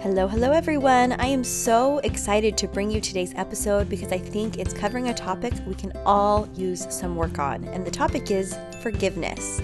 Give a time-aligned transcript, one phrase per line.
[0.00, 1.10] Hello, hello, everyone.
[1.14, 5.14] I am so excited to bring you today's episode because I think it's covering a
[5.14, 9.60] topic we can all use some work on, and the topic is forgiveness.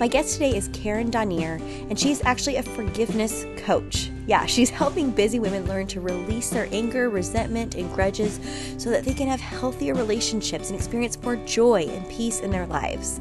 [0.00, 1.60] My guest today is Karen Donier,
[1.90, 4.10] and she's actually a forgiveness coach.
[4.26, 8.40] Yeah, she's helping busy women learn to release their anger, resentment, and grudges
[8.78, 12.66] so that they can have healthier relationships and experience more joy and peace in their
[12.66, 13.20] lives.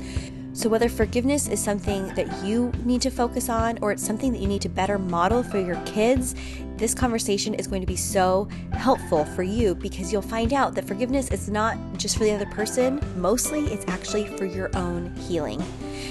[0.53, 4.39] So, whether forgiveness is something that you need to focus on or it's something that
[4.39, 6.35] you need to better model for your kids,
[6.77, 10.85] this conversation is going to be so helpful for you because you'll find out that
[10.85, 15.61] forgiveness is not just for the other person, mostly it's actually for your own healing.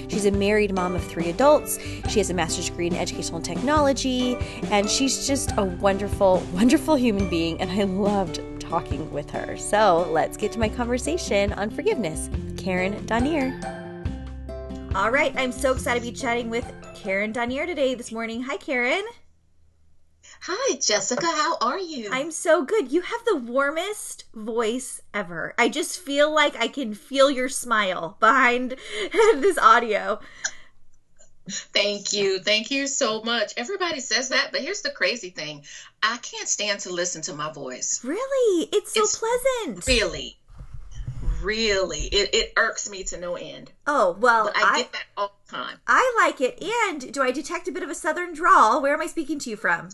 [0.08, 1.78] She's a married mom of three adults.
[2.08, 4.36] She has a master's degree in educational technology,
[4.70, 7.60] and she's just a wonderful, wonderful human being.
[7.60, 9.56] And I loved talking with her.
[9.56, 12.28] So let's get to my conversation on forgiveness.
[12.56, 13.81] Karen Donier.
[14.94, 18.42] All right, I'm so excited to be chatting with Karen Donier today this morning.
[18.42, 19.02] Hi, Karen.
[20.42, 21.24] Hi, Jessica.
[21.24, 22.10] How are you?
[22.12, 22.92] I'm so good.
[22.92, 25.54] You have the warmest voice ever.
[25.56, 28.76] I just feel like I can feel your smile behind
[29.12, 30.20] this audio.
[31.48, 32.40] Thank you.
[32.40, 33.54] Thank you so much.
[33.56, 35.64] Everybody says that, but here's the crazy thing
[36.02, 38.04] I can't stand to listen to my voice.
[38.04, 38.68] Really?
[38.70, 39.86] It's so it's pleasant.
[39.86, 40.36] Really
[41.42, 43.72] really it, it irks me to no end.
[43.86, 45.78] Oh well, but I, I get that all the time.
[45.86, 46.62] I like it.
[46.62, 48.80] And do I detect a bit of a southern drawl?
[48.82, 49.90] Where am I speaking to you from?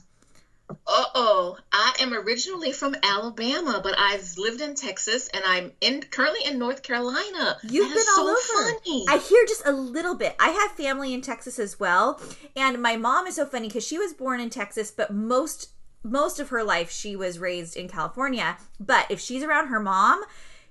[0.70, 6.02] Uh oh, I am originally from Alabama, but I've lived in Texas and I'm in
[6.02, 7.56] currently in North Carolina.
[7.62, 8.78] You've that been all so over.
[8.84, 9.06] Funny.
[9.08, 10.37] I hear just a little bit.
[10.38, 12.20] I have family in Texas as well,
[12.54, 15.70] and my mom is so funny because she was born in Texas, but most
[16.03, 18.58] most of her life she was raised in California.
[18.78, 20.22] But if she's around her mom,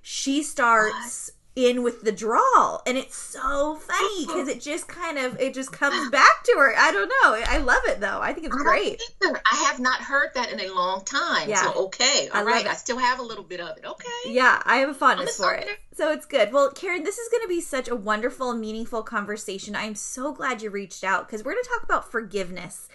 [0.02, 1.34] she starts what?
[1.66, 5.72] in with the drawl and it's so funny because it just kind of it just
[5.72, 6.72] comes back to her.
[6.76, 7.42] I don't know.
[7.46, 8.20] I love it though.
[8.20, 9.02] I think it's I great.
[9.22, 11.48] i have not heard that in a long time.
[11.48, 11.62] Yeah.
[11.62, 12.66] so okay all I right.
[12.66, 13.84] i still have a little bit of it.
[13.84, 14.32] Okay.
[14.32, 15.66] Yeah i have a fondness for it.
[15.94, 16.52] so it's good.
[16.52, 19.74] Well karen this is going to be such a wonderful meaningful conversation.
[19.74, 22.88] I'm so glad you reached out because we're going to talk about forgiveness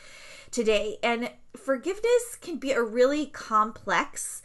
[0.54, 0.98] today.
[1.04, 4.42] And forgiveness can be a really complex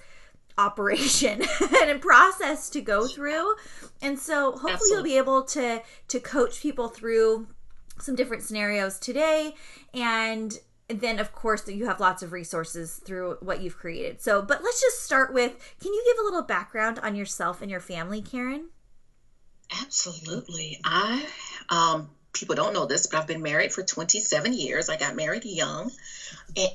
[0.59, 1.43] operation
[1.81, 3.55] and a process to go through.
[4.03, 4.95] And so hopefully Absolutely.
[4.95, 7.47] you'll be able to to coach people through
[8.01, 9.55] some different scenarios today
[9.93, 10.59] and
[10.89, 14.21] then of course you have lots of resources through what you've created.
[14.21, 17.71] So, but let's just start with can you give a little background on yourself and
[17.71, 18.69] your family, Karen?
[19.83, 20.81] Absolutely.
[20.85, 21.27] I
[21.69, 24.89] um people don't know this, but I've been married for 27 years.
[24.89, 25.91] I got married young,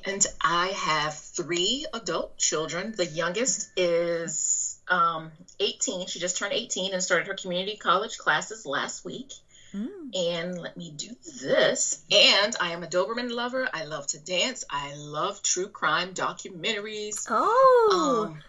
[0.06, 2.94] and I have three adult children.
[2.96, 6.06] The youngest is um, 18.
[6.06, 9.32] She just turned 18 and started her community college classes last week.
[9.74, 10.14] Mm.
[10.14, 11.10] And let me do
[11.42, 12.04] this.
[12.10, 13.68] And I am a Doberman lover.
[13.72, 14.64] I love to dance.
[14.70, 17.26] I love true crime documentaries.
[17.28, 18.28] Oh.
[18.30, 18.42] Um,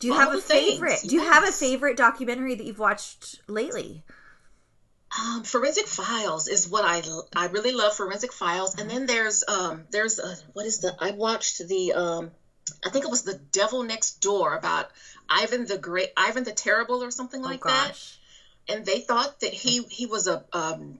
[0.00, 0.98] do you have a favorite?
[0.98, 1.32] Things, do you yes.
[1.32, 4.02] have a favorite documentary that you've watched lately?
[5.20, 7.02] Um, forensic files is what I
[7.36, 11.12] I really love forensic files and then there's um there's a, what is the I
[11.12, 12.30] watched the um
[12.84, 14.90] I think it was the Devil Next Door about
[15.28, 18.18] Ivan the Great Ivan the Terrible or something oh, like gosh.
[18.66, 20.98] that and they thought that he he was a um,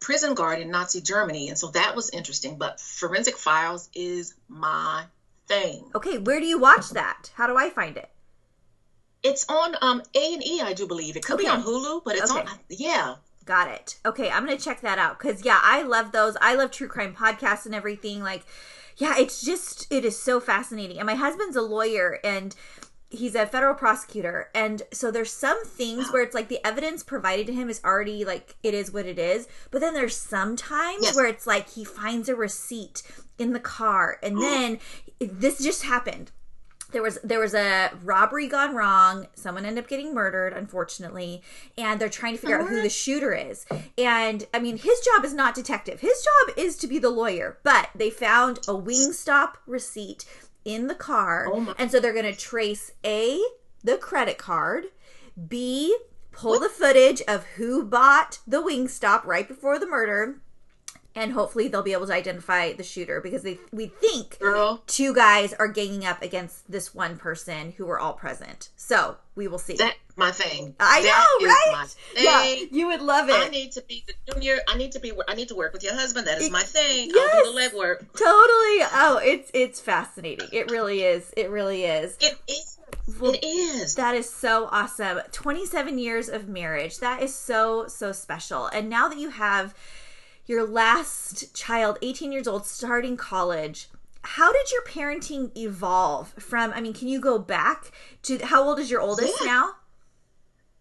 [0.00, 5.04] prison guard in Nazi Germany and so that was interesting but forensic files is my
[5.46, 8.10] thing okay where do you watch that how do I find it
[9.24, 11.16] it's on um A and E, I do believe.
[11.16, 11.44] It could okay.
[11.44, 12.40] be on Hulu, but it's okay.
[12.40, 13.14] on yeah.
[13.44, 13.98] Got it.
[14.06, 16.36] Okay, I'm gonna check that out because yeah, I love those.
[16.40, 18.22] I love true crime podcasts and everything.
[18.22, 18.44] Like,
[18.96, 20.98] yeah, it's just it is so fascinating.
[20.98, 22.54] And my husband's a lawyer and
[23.10, 27.46] he's a federal prosecutor and so there's some things where it's like the evidence provided
[27.46, 31.02] to him is already like it is what it is but then there's some times
[31.02, 31.14] yes.
[31.14, 33.02] where it's like he finds a receipt
[33.38, 34.78] in the car and then
[35.20, 36.32] this just happened
[36.94, 39.26] there was there was a robbery gone wrong.
[39.34, 41.42] Someone ended up getting murdered unfortunately
[41.76, 42.88] and they're trying to figure out who the uh-huh.
[42.88, 43.66] shooter is.
[43.98, 46.00] And i mean his job is not detective.
[46.00, 50.24] His job is to be the lawyer but they found a wingstop receipt
[50.64, 51.48] in the car.
[51.52, 53.38] Oh and so they're going to trace a
[53.82, 54.86] the credit card
[55.48, 55.94] b
[56.30, 56.62] pull what?
[56.62, 60.40] the footage of who bought the wingstop right before the murder
[61.14, 65.14] and hopefully they'll be able to identify the shooter because they we think Girl, two
[65.14, 68.70] guys are ganging up against this one person who were all present.
[68.76, 69.74] So we will see.
[69.76, 70.74] that's my thing.
[70.78, 71.94] I That know, right?
[72.16, 73.34] Yeah, you would love it.
[73.34, 73.50] I it.
[73.50, 74.58] need to be the junior.
[74.68, 75.12] I need to be.
[75.28, 76.26] I need to work with your husband.
[76.26, 77.10] That is my thing.
[77.12, 77.34] Yes.
[77.34, 77.98] I'll do the legwork.
[78.12, 78.88] Totally.
[78.92, 80.48] Oh, it's it's fascinating.
[80.52, 81.32] It really is.
[81.36, 82.16] It really is.
[82.20, 82.78] It is.
[83.20, 83.96] Well, it is.
[83.96, 85.20] That is so awesome.
[85.32, 86.98] 27 years of marriage.
[86.98, 88.66] That is so, so special.
[88.68, 89.74] And now that you have
[90.46, 93.88] your last child, 18 years old, starting college,
[94.22, 96.72] how did your parenting evolve from?
[96.72, 97.92] I mean, can you go back
[98.22, 99.46] to how old is your oldest Yeah.
[99.46, 99.76] now?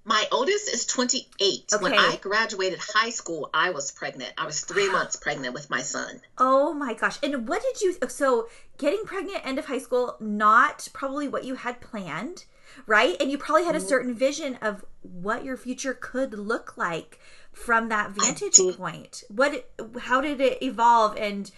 [0.06, 1.72] My oldest is 28.
[1.80, 4.34] When I graduated high school, I was pregnant.
[4.38, 6.22] I was three months pregnant with my son.
[6.38, 7.18] Oh my gosh.
[7.24, 11.56] And what did you so getting pregnant end of high school not probably what you
[11.56, 12.44] had planned,
[12.86, 13.16] right?
[13.22, 13.88] And you probably had a mm.
[13.88, 17.20] certain vision of what your future could look like
[17.54, 19.24] from that vantage point.
[19.30, 19.66] What
[20.02, 21.18] how did it evolve?
[21.18, 21.50] And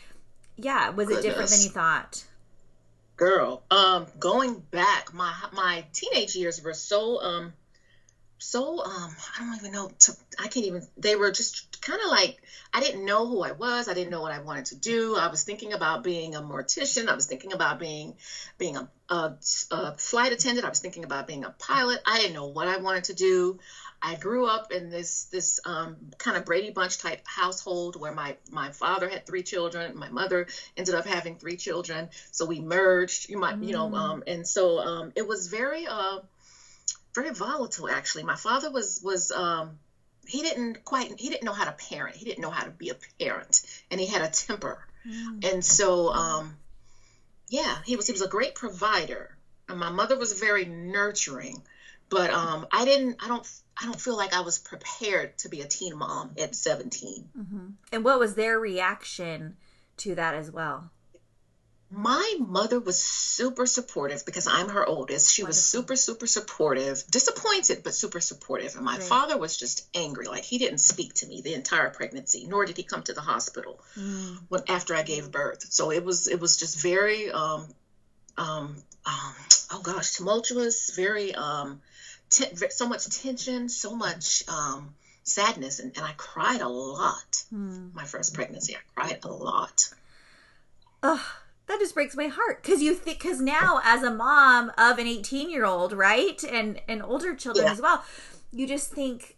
[0.58, 2.24] yeah, was it different than you thought?
[3.18, 7.54] Girl, um, going back, my my teenage years were so um
[8.38, 12.12] so um I don't even know to, I can't even they were just kind of
[12.12, 12.42] like
[12.74, 13.88] I didn't know who I was.
[13.88, 15.16] I didn't know what I wanted to do.
[15.16, 17.08] I was thinking about being a mortician.
[17.08, 18.16] I was thinking about being
[18.58, 19.38] being a, a,
[19.72, 20.66] a flight attendant.
[20.66, 22.00] I was thinking about being a pilot.
[22.06, 23.60] I didn't know what I wanted to do
[24.06, 28.36] I grew up in this this um, kind of Brady Bunch type household where my
[28.52, 30.46] my father had three children, my mother
[30.78, 33.30] ended up having three children, so we merged.
[33.30, 33.98] You might you know, Mm.
[33.98, 36.20] um, and so um, it was very uh,
[37.16, 38.24] very volatile actually.
[38.24, 39.80] My father was was um,
[40.28, 42.16] he didn't quite he didn't know how to parent.
[42.16, 44.78] He didn't know how to be a parent, and he had a temper,
[45.42, 46.58] and so um,
[47.50, 49.36] yeah, he was he was a great provider,
[49.68, 51.64] and my mother was very nurturing
[52.10, 53.18] but um, I didn't.
[53.24, 53.48] I don't.
[53.82, 57.30] I don't feel like I was prepared to be a teen mom at 17.
[57.92, 59.58] And what was their reaction
[59.98, 60.92] to that as well?
[61.92, 65.34] My mother was super supportive because I'm her oldest.
[65.34, 67.04] She was super, super supportive.
[67.10, 68.76] Disappointed, but super supportive.
[68.76, 70.28] And my father was just angry.
[70.28, 73.22] Like he didn't speak to me the entire pregnancy, nor did he come to the
[73.22, 73.80] hospital
[74.50, 75.66] when after I gave birth.
[75.72, 76.28] So it was.
[76.28, 77.30] It was just very.
[77.32, 77.68] Um,
[78.38, 78.76] um,
[79.06, 79.36] um,
[79.72, 80.92] oh gosh, tumultuous.
[80.96, 81.36] Very.
[81.36, 81.82] Um,
[82.38, 83.70] ten, so much tension.
[83.70, 84.44] So much.
[84.48, 84.96] Um,
[85.28, 87.44] sadness and, and I cried a lot.
[87.52, 89.90] My first pregnancy, I cried a lot.
[91.02, 91.20] Ugh,
[91.68, 95.08] that just breaks my heart because you think because now as a mom of an
[95.08, 97.72] 18 year old right and and older children Yeah.
[97.74, 98.04] as well
[98.52, 99.36] you just think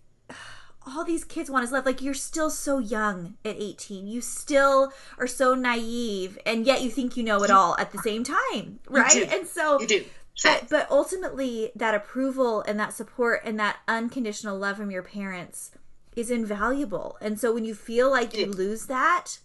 [0.86, 4.92] all these kids want is love like you're still so young at 18 you still
[5.18, 8.80] are so naive and yet you think you know it all at the same time
[8.90, 10.06] right and so You do.
[10.44, 15.72] But, but ultimately that approval and that support and that unconditional love from your parents
[16.16, 17.18] is invaluable.
[17.22, 19.40] And so when you feel like you lose that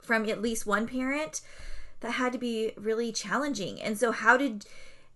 [0.00, 1.40] from at least one parent
[2.00, 3.80] that had to be really challenging.
[3.80, 4.66] And so how did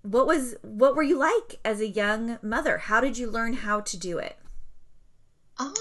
[0.02, 2.78] what was what were you like as a young mother?
[2.78, 4.36] How did you learn how to do it?
[5.58, 5.72] Um,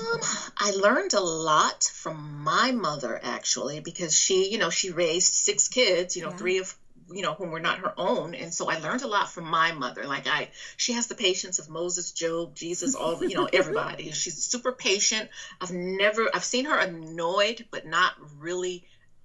[0.57, 5.67] I learned a lot from my mother actually because she, you know, she raised six
[5.67, 6.37] kids, you know, Yeah.
[6.37, 6.75] three of
[7.11, 8.33] you know whom were not her own.
[8.33, 10.05] And so i learned a lot from my mother.
[10.05, 14.11] Like i she has the patience of moses job jesus all you know everybody.
[14.11, 15.29] She's super patient.
[15.61, 18.83] I've never i've seen her annoyed but not really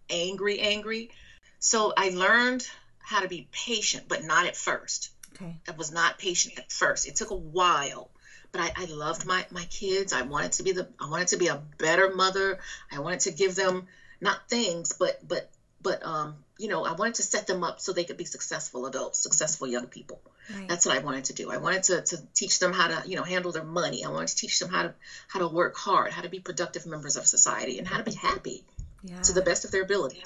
[0.08, 1.10] angry angry.
[1.58, 2.66] So i learned
[2.98, 5.10] how to be patient but not at first.
[5.34, 5.56] Okay.
[5.68, 7.06] I was not patient at first.
[7.06, 8.10] It took a while,
[8.52, 10.12] but I, I loved my my kids.
[10.12, 12.58] I wanted to be the I wanted to be a better mother.
[12.92, 13.86] I wanted to give them
[14.20, 15.48] not things, but but
[15.80, 18.86] but um you know I wanted to set them up so they could be successful
[18.86, 20.20] adults, successful young people.
[20.54, 21.50] right That's what I wanted to do.
[21.50, 24.04] I wanted to, to teach them how to you know handle their money.
[24.04, 24.94] I wanted to teach them how to
[25.28, 28.14] how to work hard, how to be productive members of society, and how to be
[28.14, 28.62] happy
[29.02, 30.22] yeah to the best of their ability.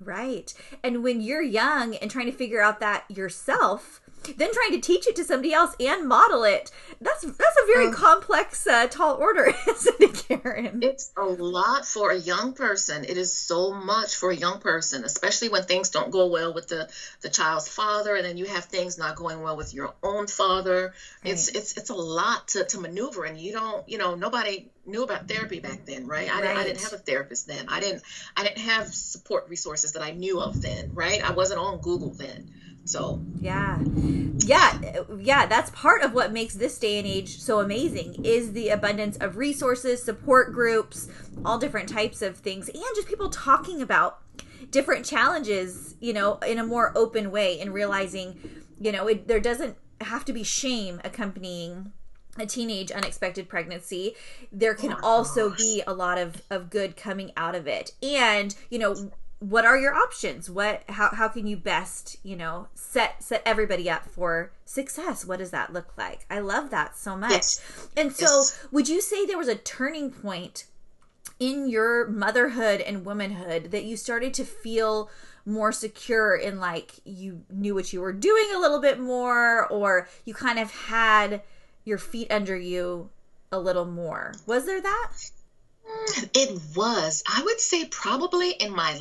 [0.00, 0.52] Right.
[0.82, 4.00] And when you're young and trying to figure out that yourself,
[4.38, 7.88] then trying to teach it to somebody else and model it, that's that's a very
[7.88, 7.92] Uh.
[7.92, 10.80] complex uh, tall order, isn't it, Karen?
[10.82, 13.04] It's a lot for a young person.
[13.04, 16.68] It is so much for a young person, especially when things don't go well with
[16.68, 16.88] the,
[17.20, 20.94] the child's father, and then you have things not going well with your own father.
[21.24, 21.56] It's Right.
[21.56, 25.28] it's it's a lot to, to maneuver, and you don't you know nobody knew about
[25.28, 26.28] therapy back then, right?
[26.28, 27.66] I, didn't, I didn't have a therapist then.
[27.68, 28.02] I didn't
[28.36, 31.22] I didn't have support resources that I knew of then, right?
[31.22, 32.52] I wasn't on Google then,
[32.84, 33.78] so Yeah.
[34.44, 38.70] Yeah, yeah, that's part of what makes this day and age so amazing is the
[38.70, 41.08] abundance of resources, support groups,
[41.44, 44.18] all different types of things and just people talking about
[44.70, 48.38] different challenges, you know, in a more open way and realizing,
[48.80, 51.92] you know, it, there doesn't have to be shame accompanying
[52.38, 54.14] a teenage unexpected pregnancy.
[54.50, 57.92] There can oh also be a lot of of good coming out of it.
[58.02, 59.12] And you know
[59.42, 60.48] what are your options?
[60.48, 65.24] What how, how can you best you know set set everybody up for success?
[65.26, 66.24] What does that look like?
[66.30, 67.32] I love that so much.
[67.32, 67.88] Yes.
[67.96, 68.66] and so yes.
[68.70, 70.66] would you say there was a turning point
[71.40, 75.10] in your motherhood and womanhood that you started to feel
[75.44, 80.08] more secure in like you knew what you were doing a little bit more or
[80.24, 81.42] you kind of had
[81.84, 83.10] your feet under you
[83.50, 84.34] a little more?
[84.46, 85.12] Was there that
[86.34, 87.22] it was.
[87.26, 88.92] I would say probably in my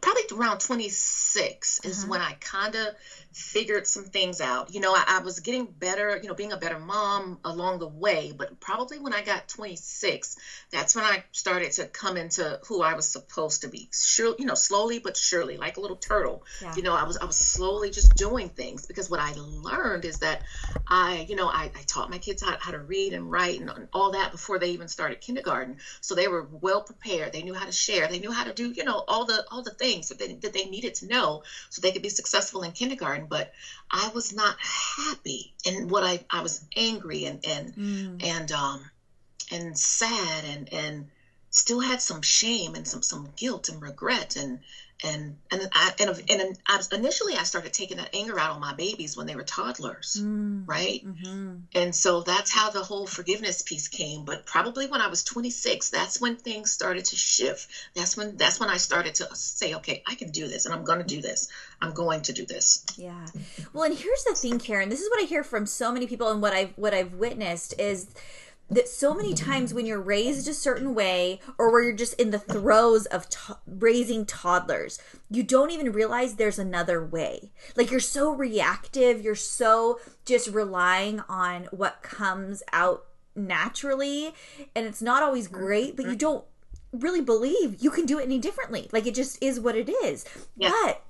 [0.00, 2.10] probably around 26 is uh-huh.
[2.10, 2.94] when I kind of
[3.36, 4.72] figured some things out.
[4.72, 7.86] You know, I, I, was getting better, you know, being a better mom along the
[7.86, 10.38] way, but probably when I got 26,
[10.70, 13.90] that's when I started to come into who I was supposed to be.
[13.92, 16.44] Sure, you know, slowly but surely, like a little turtle.
[16.62, 16.76] Yeah.
[16.76, 20.20] You know, I was I was slowly just doing things because what I learned is
[20.20, 20.42] that
[20.88, 23.88] I, you know, I, I taught my kids how, how to read and write and
[23.92, 25.76] all that before they even started kindergarten.
[26.00, 27.32] So they were well prepared.
[27.32, 28.08] They knew how to share.
[28.08, 30.52] They knew how to do, you know, all the all the things that they, that
[30.52, 33.52] they needed to know so they could be successful in kindergarten but
[33.90, 38.24] I was not happy and what I I was angry and and mm.
[38.24, 38.90] and um
[39.50, 41.10] and sad and and
[41.50, 44.60] still had some shame and some some guilt and regret and
[45.04, 48.74] and and I and, and I, initially I started taking that anger out on my
[48.74, 51.04] babies when they were toddlers, mm, right?
[51.04, 51.56] Mm-hmm.
[51.74, 54.24] And so that's how the whole forgiveness piece came.
[54.24, 57.68] But probably when I was 26, that's when things started to shift.
[57.94, 60.84] That's when that's when I started to say, okay, I can do this, and I'm
[60.84, 61.48] going to do this.
[61.82, 62.84] I'm going to do this.
[62.96, 63.26] Yeah.
[63.72, 64.88] Well, and here's the thing, Karen.
[64.88, 67.74] This is what I hear from so many people, and what I've what I've witnessed
[67.78, 68.08] is
[68.68, 72.30] that so many times when you're raised a certain way or where you're just in
[72.30, 74.98] the throes of to- raising toddlers
[75.30, 77.50] you don't even realize there's another way.
[77.76, 83.04] Like you're so reactive you're so just relying on what comes out
[83.34, 84.34] naturally
[84.74, 86.18] and it's not always great but you mm-hmm.
[86.18, 86.44] don't
[86.92, 88.88] really believe you can do it any differently.
[88.92, 90.24] Like it just is what it is.
[90.56, 90.70] Yeah.
[90.70, 91.02] but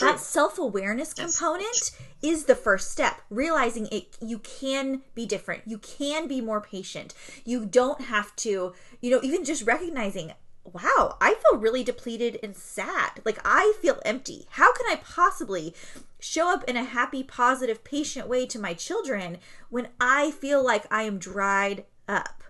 [0.00, 1.92] that self-awareness component
[2.22, 5.62] is the first step realizing it you can be different.
[5.66, 7.14] You can be more patient.
[7.44, 10.32] You don't have to you know even just recognizing
[10.64, 13.20] wow i feel really depleted and sad.
[13.24, 14.46] Like i feel empty.
[14.50, 15.74] How can i possibly
[16.20, 19.38] show up in a happy positive patient way to my children
[19.70, 22.42] when i feel like i am dried up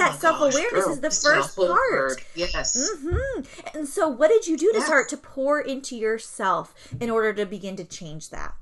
[0.00, 0.08] right?
[0.08, 2.24] Oh that self awareness is the first part.
[2.34, 2.76] Yes.
[2.76, 3.76] Mm-hmm.
[3.78, 4.86] And so, what did you do to yes.
[4.86, 8.54] start to pour into yourself in order to begin to change that?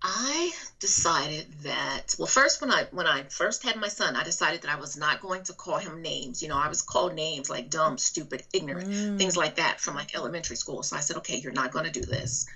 [0.00, 4.62] I decided that well first when I when I first had my son I decided
[4.62, 7.50] that I was not going to call him names you know I was called names
[7.50, 9.18] like dumb stupid ignorant mm.
[9.18, 11.90] things like that from like elementary school so I said okay you're not going to
[11.90, 12.46] do this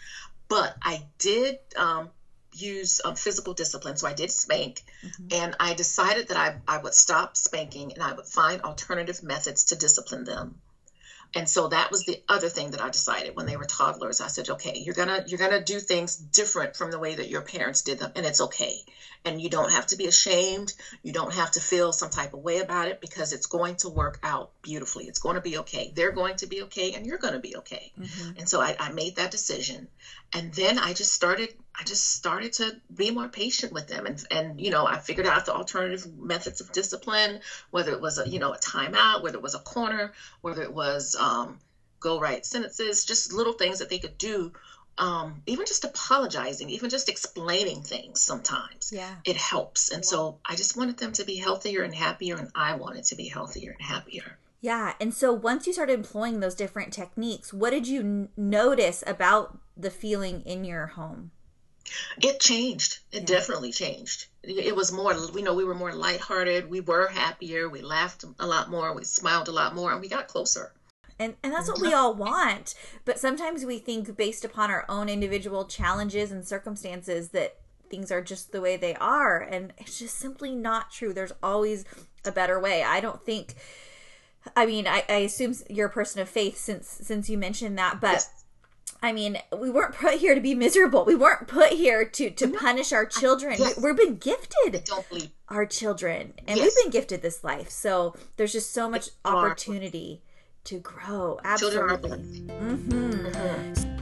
[0.49, 2.11] but I did um,
[2.53, 3.97] use um, physical discipline.
[3.97, 5.27] So I did spank, mm-hmm.
[5.31, 9.65] and I decided that I, I would stop spanking and I would find alternative methods
[9.65, 10.61] to discipline them.
[11.35, 14.21] And so that was the other thing that I decided when they were toddlers.
[14.21, 17.41] I said, okay, you're gonna you're gonna do things different from the way that your
[17.41, 18.85] parents did them, and it's okay.
[19.25, 20.73] And you don't have to be ashamed.
[21.03, 23.89] You don't have to feel some type of way about it because it's going to
[23.89, 25.05] work out beautifully.
[25.05, 25.93] It's going to be okay.
[25.95, 27.93] They're going to be okay, and you're going to be okay.
[27.99, 28.39] Mm-hmm.
[28.39, 29.87] And so I, I made that decision,
[30.33, 34.23] and then I just started I just started to be more patient with them and
[34.31, 38.29] and you know I figured out the alternative methods of discipline whether it was a
[38.29, 40.13] you know a timeout whether it was a corner
[40.43, 41.59] whether it was um,
[42.01, 44.53] go write sentences just little things that they could do
[44.99, 50.09] um, even just apologizing even just explaining things sometimes yeah it helps and yeah.
[50.09, 53.29] so I just wanted them to be healthier and happier and I wanted to be
[53.29, 54.95] healthier and happier yeah.
[55.01, 59.59] And so once you started employing those different techniques, what did you n- notice about
[59.77, 61.33] the feeling in your home?
[62.23, 63.01] It changed.
[63.11, 63.27] It yeah.
[63.27, 64.27] definitely changed.
[64.45, 66.71] It was more, you know, we were more lighthearted.
[66.71, 67.69] We were happier.
[67.69, 68.95] We laughed a lot more.
[68.95, 70.73] We smiled a lot more, and we got closer.
[71.23, 72.75] And, and that's what we all want.
[73.05, 78.23] But sometimes we think, based upon our own individual challenges and circumstances, that things are
[78.23, 79.39] just the way they are.
[79.39, 81.13] And it's just simply not true.
[81.13, 81.85] There's always
[82.25, 82.83] a better way.
[82.83, 83.55] I don't think.
[84.57, 88.01] I mean, I, I assume you're a person of faith since since you mentioned that,
[88.01, 88.45] but yes.
[89.01, 91.05] I mean, we weren't put here to be miserable.
[91.05, 93.57] We weren't put here to to no, punish our children.
[93.59, 93.81] Yes.
[93.81, 94.89] We've been gifted
[95.49, 96.65] our children, and yes.
[96.65, 97.71] we've been gifted this life.
[97.71, 100.23] So there's just so much opportunity
[100.65, 101.41] to grow.
[101.45, 102.11] Absolutely.
[102.11, 103.27] Mm-hmm.
[103.27, 103.93] Mm-hmm.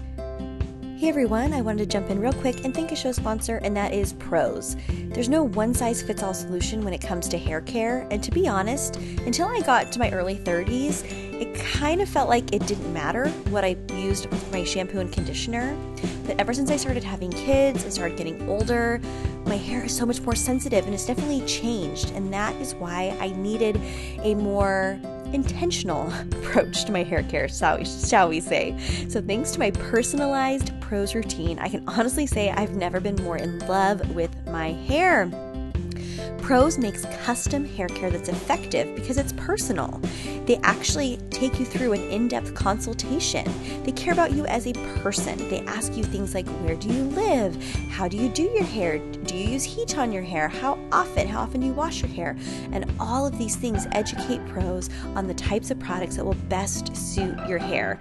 [0.99, 3.75] Hey everyone, I wanted to jump in real quick and thank a show sponsor, and
[3.75, 4.77] that is Prose.
[5.15, 8.31] There's no one size fits all solution when it comes to hair care, and to
[8.31, 12.67] be honest, until I got to my early 30s, it kind of felt like it
[12.67, 15.75] didn't matter what I used with my shampoo and conditioner.
[16.27, 19.01] But ever since I started having kids and started getting older,
[19.47, 22.11] my hair is so much more sensitive and it's definitely changed.
[22.11, 23.81] And that is why I needed
[24.23, 25.01] a more
[25.33, 28.77] intentional approach to my hair care, shall we, shall we say.
[29.09, 33.37] So, thanks to my personalized Prose routine, I can honestly say I've never been more
[33.37, 35.31] in love with my hair.
[36.39, 40.01] Prose makes custom hair care that's effective because it's personal.
[40.47, 43.47] They actually take you through an in depth consultation.
[43.85, 45.37] They care about you as a person.
[45.49, 47.63] They ask you things like where do you live?
[47.91, 48.99] How do you do your hair?
[48.99, 50.49] Do you use heat on your hair?
[50.49, 51.29] How often?
[51.29, 52.37] How often do you wash your hair?
[52.73, 56.97] And all of these things educate Prose on the types of products that will best
[56.97, 58.01] suit your hair.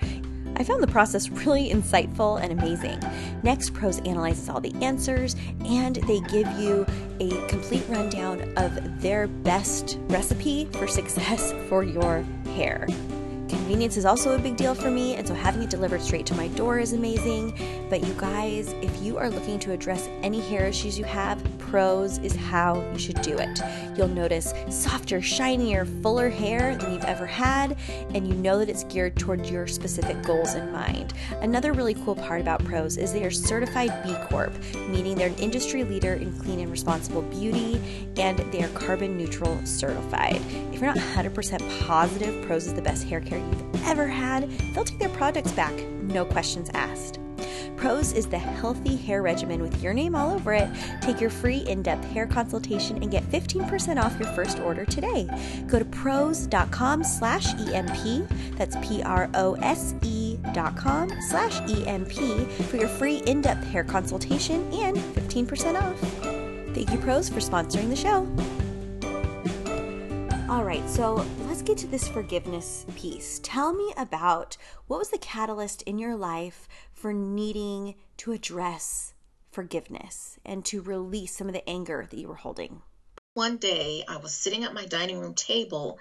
[0.60, 3.00] I found the process really insightful and amazing.
[3.44, 6.86] Next, Prose analyzes all the answers and they give you
[7.22, 12.24] a complete rundown of their best recipe for success for your
[12.56, 12.86] hair.
[13.50, 16.36] Convenience is also a big deal for me, and so having it delivered straight to
[16.36, 17.88] my door is amazing.
[17.90, 22.18] But you guys, if you are looking to address any hair issues you have, Prose
[22.20, 23.60] is how you should do it.
[23.96, 27.78] You'll notice softer, shinier, fuller hair than you've ever had,
[28.14, 31.14] and you know that it's geared toward your specific goals in mind.
[31.42, 34.54] Another really cool part about Prose is they are certified B Corp,
[34.90, 37.82] meaning they're an industry leader in clean and responsible beauty,
[38.18, 40.42] and they are carbon neutral certified.
[40.72, 44.84] If you're not 100% positive Prose is the best hair care you've ever had, they'll
[44.84, 47.20] take their products back, no questions asked.
[47.80, 50.68] Prose is the healthy hair regimen with your name all over it.
[51.02, 55.30] Take your free in-depth hair consultation and get 15% off your first order today.
[55.68, 58.28] Go to prose.com slash EMP,
[58.58, 62.12] That's P-R-O-S-E dot com slash EMP
[62.70, 66.00] for your free in-depth hair consultation and 15% off.
[66.76, 68.28] Thank you, Prose, for sponsoring the show.
[70.50, 71.26] All right, so
[71.60, 73.42] let's get to this forgiveness piece.
[73.44, 74.56] Tell me about
[74.88, 79.14] what was the catalyst in your life for needing to address
[79.52, 82.82] forgiveness and to release some of the anger that you were holding.
[83.34, 86.00] One day I was sitting at my dining room table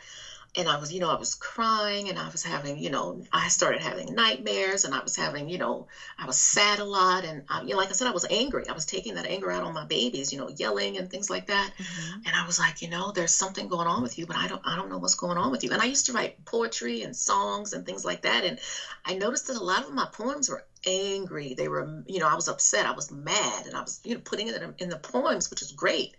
[0.59, 3.47] and I was, you know, I was crying and I was having, you know, I
[3.47, 5.87] started having nightmares and I was having, you know,
[6.19, 8.69] I was sad a lot and, I, you know, like I said, I was angry.
[8.69, 11.47] I was taking that anger out on my babies, you know, yelling and things like
[11.47, 11.71] that.
[11.79, 12.21] Mm-hmm.
[12.27, 14.63] And I was like, you know, there's something going on with you, but I don't,
[14.65, 15.71] I don't know what's going on with you.
[15.71, 18.43] And I used to write poetry and songs and things like that.
[18.45, 18.59] And
[19.05, 21.55] I noticed that a lot of my poems were angry.
[21.55, 22.87] They were, you know, I was upset.
[22.87, 25.63] I was mad, and I was, you know, putting it in, in the poems, which
[25.63, 26.17] is great.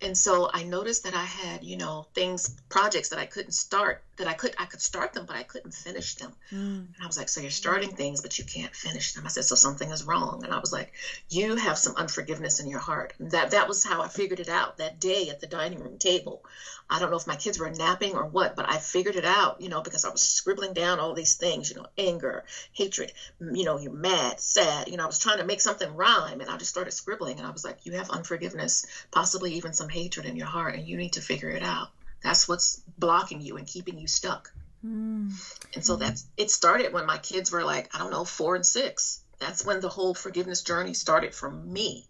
[0.00, 4.04] And so I noticed that I had, you know, things, projects that I couldn't start,
[4.18, 6.32] that I could, I could start them, but I couldn't finish them.
[6.52, 6.86] Mm.
[6.94, 9.24] And I was like, so you're starting things, but you can't finish them.
[9.24, 10.42] I said, so something is wrong.
[10.44, 10.92] And I was like,
[11.28, 13.14] you have some unforgiveness in your heart.
[13.18, 15.98] And that, that was how I figured it out that day at the dining room
[15.98, 16.44] table.
[16.90, 19.60] I don't know if my kids were napping or what, but I figured it out,
[19.60, 23.64] you know, because I was scribbling down all these things, you know, anger, hatred, you
[23.64, 24.88] know, you're mad, sad.
[24.88, 27.46] You know, I was trying to make something rhyme and I just started scribbling and
[27.46, 30.96] I was like, you have unforgiveness, possibly even some hatred in your heart, and you
[30.96, 31.88] need to figure it out.
[32.22, 34.52] That's what's blocking you and keeping you stuck.
[34.84, 35.32] Mm.
[35.74, 38.66] And so that's it started when my kids were like, I don't know, four and
[38.66, 39.22] six.
[39.38, 42.06] That's when the whole forgiveness journey started for me.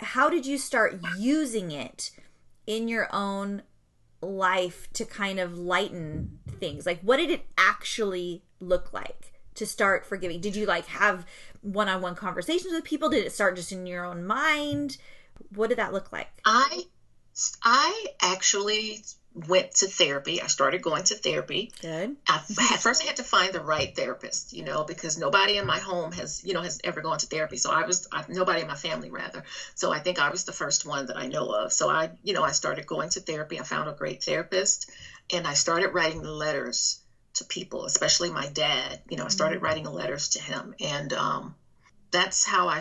[0.00, 2.10] How did you start using it
[2.66, 3.62] in your own
[4.20, 6.86] life to kind of lighten things?
[6.86, 10.40] Like, what did it actually look like to start forgiving?
[10.40, 11.26] Did you like have
[11.60, 13.08] one on one conversations with people?
[13.08, 14.98] Did it start just in your own mind?
[15.54, 16.28] What did that look like?
[16.44, 16.84] I
[17.62, 20.40] I actually went to therapy.
[20.40, 21.72] I started going to therapy.
[21.80, 22.16] Good.
[22.28, 25.66] I, at first, I had to find the right therapist, you know, because nobody in
[25.66, 27.56] my home has, you know, has ever gone to therapy.
[27.56, 29.42] So I was, I, nobody in my family rather.
[29.74, 31.72] So I think I was the first one that I know of.
[31.72, 33.58] So I, you know, I started going to therapy.
[33.58, 34.90] I found a great therapist,
[35.32, 37.00] and I started writing letters
[37.34, 39.00] to people, especially my dad.
[39.08, 39.64] You know, I started mm-hmm.
[39.64, 41.56] writing letters to him, and um,
[42.12, 42.80] that's how I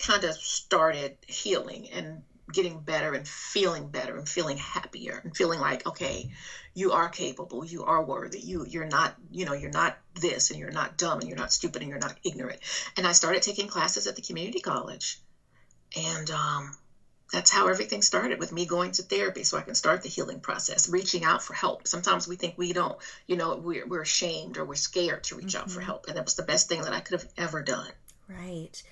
[0.00, 2.22] kind of started healing and
[2.54, 6.30] getting better and feeling better and feeling happier and feeling like okay
[6.74, 10.58] you are capable you are worthy you you're not you know you're not this and
[10.58, 12.60] you're not dumb and you're not stupid and you're not ignorant.
[12.96, 15.20] And i started taking classes at the community college.
[15.96, 16.76] And um,
[17.32, 20.40] that's how everything started with me going to therapy so i can start the healing
[20.40, 21.86] process reaching out for help.
[21.86, 25.54] Sometimes we think we don't you know we're, we're ashamed or we're scared to reach
[25.54, 25.62] mm-hmm.
[25.62, 25.86] out for mm-hmm.
[25.86, 26.06] help.
[26.06, 27.90] And that was the best thing that i could have ever done.
[28.28, 28.82] Right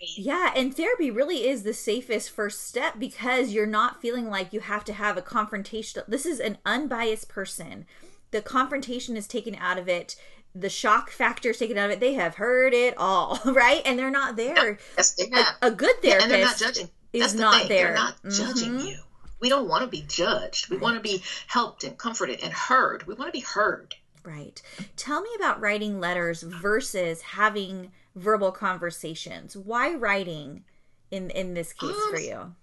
[0.00, 4.60] yeah, and therapy really is the safest first step because you're not feeling like you
[4.60, 6.02] have to have a confrontation.
[6.06, 7.86] This is an unbiased person.
[8.30, 10.16] The confrontation is taken out of it.
[10.54, 12.00] The shock factor is taken out of it.
[12.00, 13.82] They have heard it all, right?
[13.84, 14.78] And they're not there.
[14.96, 15.54] Yes, they have.
[15.62, 16.90] A, a good therapist yeah, and they're not judging.
[17.12, 17.68] That's is the not thing.
[17.68, 17.86] there.
[17.86, 18.30] They're not mm-hmm.
[18.30, 18.98] judging you.
[19.40, 20.70] We don't want to be judged.
[20.70, 20.82] We right.
[20.82, 23.06] want to be helped and comforted and heard.
[23.06, 23.94] We want to be heard.
[24.24, 24.60] Right.
[24.96, 29.56] Tell me about writing letters versus having verbal conversations.
[29.56, 30.64] Why writing
[31.10, 32.54] in in this case um, for you?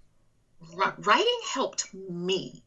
[0.98, 2.64] Writing helped me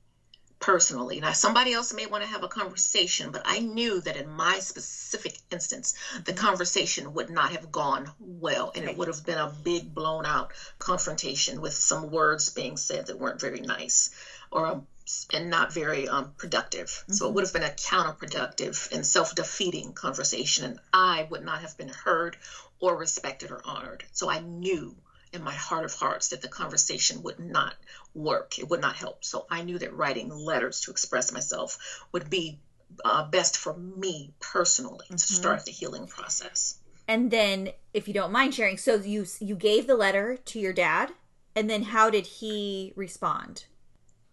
[0.59, 1.21] personally.
[1.21, 4.59] Now, somebody else may want to have a conversation, but I knew that in my
[4.59, 5.95] specific instance,
[6.25, 10.25] the conversation would not have gone well, and it would have been a big, blown
[10.25, 14.11] out confrontation with some words being said that weren't very nice
[14.51, 14.87] or um,
[15.33, 16.87] and not very um, productive.
[16.87, 17.13] Mm-hmm.
[17.13, 17.35] So it mm-hmm.
[17.35, 21.89] would have been a counterproductive and self defeating conversation, and I would not have been
[21.89, 22.37] heard
[22.81, 24.05] or respected or honored.
[24.13, 24.95] So I knew
[25.33, 27.75] in my heart of hearts that the conversation would not
[28.15, 28.59] work.
[28.59, 29.25] It would not help.
[29.25, 32.59] So I knew that writing letters to express myself would be
[33.05, 35.17] uh, best for me personally mm-hmm.
[35.17, 36.79] to start the healing process.
[37.09, 40.73] And then, if you don't mind sharing, so you you gave the letter to your
[40.73, 41.13] dad,
[41.55, 43.67] and then how did he respond?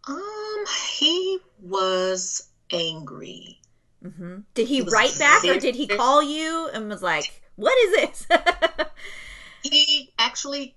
[0.08, 0.66] Um,
[0.98, 3.60] he was angry.
[4.04, 4.40] Mm-hmm.
[4.54, 7.74] Did he, he write back, very, or did he call you and was like, "What
[7.86, 8.28] is this?"
[9.64, 10.76] he actually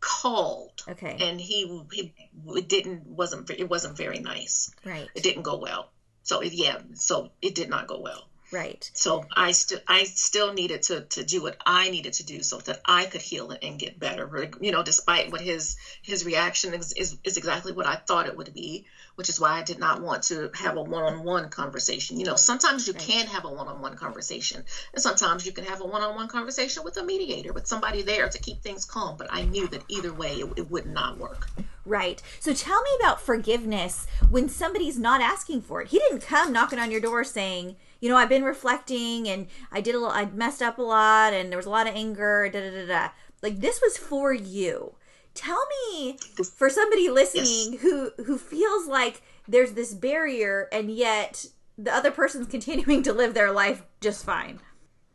[0.00, 0.82] called.
[0.88, 1.16] Okay.
[1.20, 2.14] And he he
[2.46, 4.70] it didn't wasn't it wasn't very nice.
[4.84, 5.08] Right.
[5.14, 5.90] It didn't go well.
[6.22, 8.28] So it, yeah, so it did not go well.
[8.50, 8.90] Right.
[8.94, 12.58] So I still I still needed to to do what I needed to do so
[12.58, 14.48] that I could heal and get better.
[14.60, 18.36] You know, despite what his his reaction is is, is exactly what I thought it
[18.36, 18.84] would be
[19.18, 22.20] which is why I did not want to have a one-on-one conversation.
[22.20, 25.84] You know, sometimes you can have a one-on-one conversation, and sometimes you can have a
[25.84, 29.16] one-on-one conversation with a mediator, with somebody there to keep things calm.
[29.16, 31.48] But I knew that either way, it, it would not work.
[31.84, 32.22] Right.
[32.38, 35.88] So tell me about forgiveness when somebody's not asking for it.
[35.88, 39.80] He didn't come knocking on your door saying, you know, I've been reflecting and I
[39.80, 42.48] did a lot, I messed up a lot and there was a lot of anger,
[42.48, 43.08] da da da da.
[43.42, 44.94] Like this was for you
[45.38, 46.16] tell me
[46.56, 47.82] for somebody listening yes.
[47.82, 51.46] who who feels like there's this barrier and yet
[51.78, 54.58] the other person's continuing to live their life just fine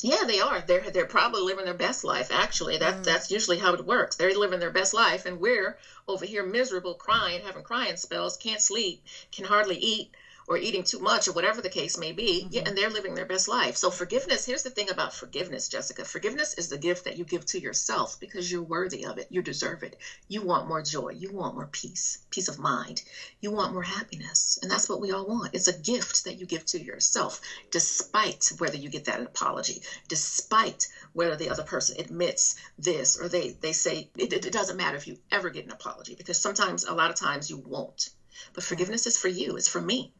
[0.01, 3.03] yeah they are they're they're probably living their best life actually that mm.
[3.03, 6.93] that's usually how it works they're living their best life and we're over here miserable
[6.93, 10.11] crying having crying spells can't sleep can hardly eat
[10.47, 12.49] or eating too much or whatever the case may be mm-hmm.
[12.51, 13.77] yeah, and they're living their best life.
[13.77, 16.05] So forgiveness here's the thing about forgiveness jessica.
[16.05, 19.27] Forgiveness is the gift that you give to yourself because you're worthy of it.
[19.29, 19.97] You deserve it.
[20.27, 21.09] You want more joy.
[21.09, 23.01] You want more peace peace of mind.
[23.41, 24.59] You want more happiness.
[24.61, 25.53] And that's what we all want.
[25.53, 30.87] It's a gift that you give to yourself despite whether you get that apology despite
[31.13, 35.07] whether the other person admits this or they they say it, it doesn't matter if
[35.07, 38.09] you ever get an apology because sometimes a lot of times you won't.
[38.53, 39.55] But forgiveness is for you.
[39.55, 40.11] It's for me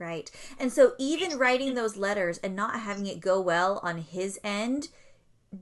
[0.00, 0.30] Right.
[0.58, 4.88] And so even writing those letters and not having it go well on his end,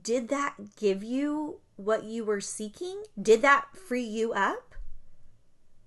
[0.01, 3.03] did that give you what you were seeking?
[3.21, 4.75] Did that free you up?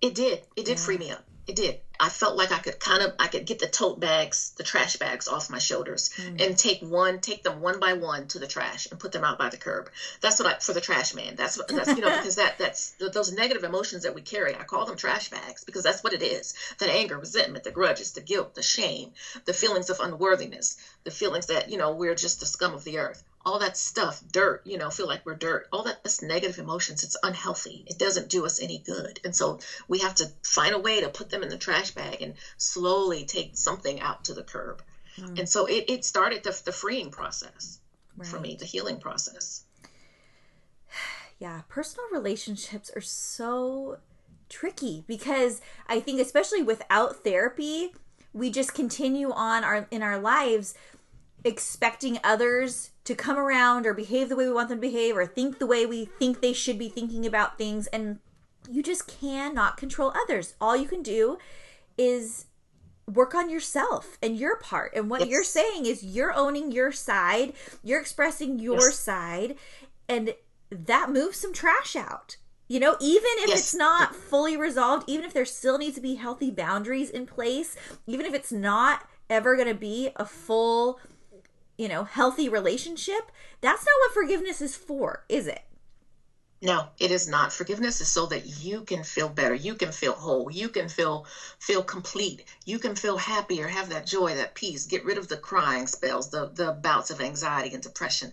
[0.03, 0.43] It did.
[0.55, 0.85] It did yeah.
[0.85, 1.25] free me up.
[1.47, 1.81] It did.
[2.03, 4.97] I felt like I could kind of I could get the tote bags, the trash
[4.97, 6.45] bags off my shoulders mm.
[6.45, 9.39] and take one, take them one by one to the trash and put them out
[9.39, 9.89] by the curb.
[10.21, 11.37] That's what I for the trash man.
[11.37, 14.57] That's what that's you know because that that's those negative emotions that we carry.
[14.57, 16.55] I call them trash bags because that's what it is.
[16.79, 19.13] That anger, resentment, the grudges, the guilt, the shame,
[19.45, 22.99] the feelings of unworthiness, the feelings that, you know, we're just the scum of the
[22.99, 26.59] earth all that stuff, dirt, you know, feel like we're dirt, all that that's negative
[26.59, 27.03] emotions.
[27.03, 27.85] It's unhealthy.
[27.87, 29.21] It doesn't do us any good.
[29.25, 32.23] And so we have to find a way to put them in the trash bag
[32.23, 34.83] and slowly take something out to the curb.
[35.19, 35.41] Mm.
[35.41, 37.79] And so it, it started the, the freeing process
[38.17, 38.27] right.
[38.27, 39.65] for me, the healing process.
[41.39, 43.99] Yeah, personal relationships are so
[44.49, 47.95] tricky because I think especially without therapy,
[48.33, 50.75] we just continue on our in our lives
[51.45, 55.27] expecting others to come around or behave the way we want them to behave or
[55.27, 58.21] think the way we think they should be thinking about things and
[58.71, 61.37] you just cannot control others all you can do
[61.97, 62.47] is
[63.07, 65.29] work on yourself and your part and what yes.
[65.29, 67.53] you're saying is you're owning your side
[67.83, 68.99] you're expressing your yes.
[68.99, 69.57] side
[70.09, 70.35] and
[70.71, 72.37] that moves some trash out
[72.69, 73.59] you know even if yes.
[73.59, 77.77] it's not fully resolved even if there still needs to be healthy boundaries in place
[78.07, 81.01] even if it's not ever going to be a full
[81.83, 85.63] you know, healthy relationship, that's not what forgiveness is for, is it?
[86.65, 87.53] No, it is not.
[87.53, 89.53] Forgiveness is so that you can feel better.
[89.53, 90.49] You can feel whole.
[90.49, 91.27] You can feel
[91.59, 92.45] feel complete.
[92.65, 94.87] You can feel happy or have that joy, that peace.
[94.87, 98.33] Get rid of the crying spells, the the bouts of anxiety and depression,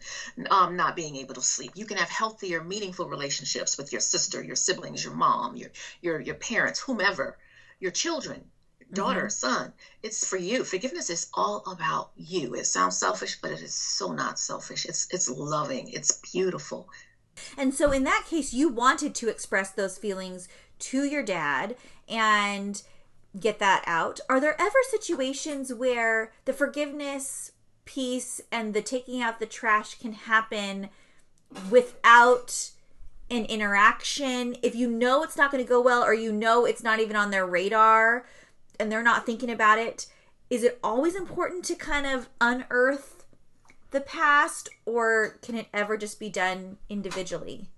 [0.52, 1.72] um, not being able to sleep.
[1.74, 6.20] You can have healthier, meaningful relationships with your sister, your siblings, your mom, your your
[6.22, 7.36] your parents, whomever,
[7.80, 8.52] your children
[8.94, 9.30] daughter, mm-hmm.
[9.30, 9.74] son.
[10.04, 10.63] It's for you.
[10.63, 12.54] Forgiveness is all about you.
[12.56, 14.86] It sounds selfish, but it is so not selfish.
[14.86, 15.89] It's it's loving.
[15.89, 16.89] It's beautiful.
[17.58, 20.47] And so in that case, you wanted to express those feelings
[20.80, 21.75] to your dad
[22.08, 22.82] and
[23.39, 24.19] get that out.
[24.30, 27.52] Are there ever situations where the forgiveness
[27.86, 30.89] piece and the taking out the trash can happen
[31.69, 32.71] without
[33.30, 34.56] an interaction?
[34.63, 37.15] If you know it's not going to go well or you know it's not even
[37.15, 38.25] on their radar
[38.80, 40.08] and they're not thinking about it,
[40.49, 43.18] is it always important to kind of unearth
[43.91, 47.69] the past or can it ever just be done individually?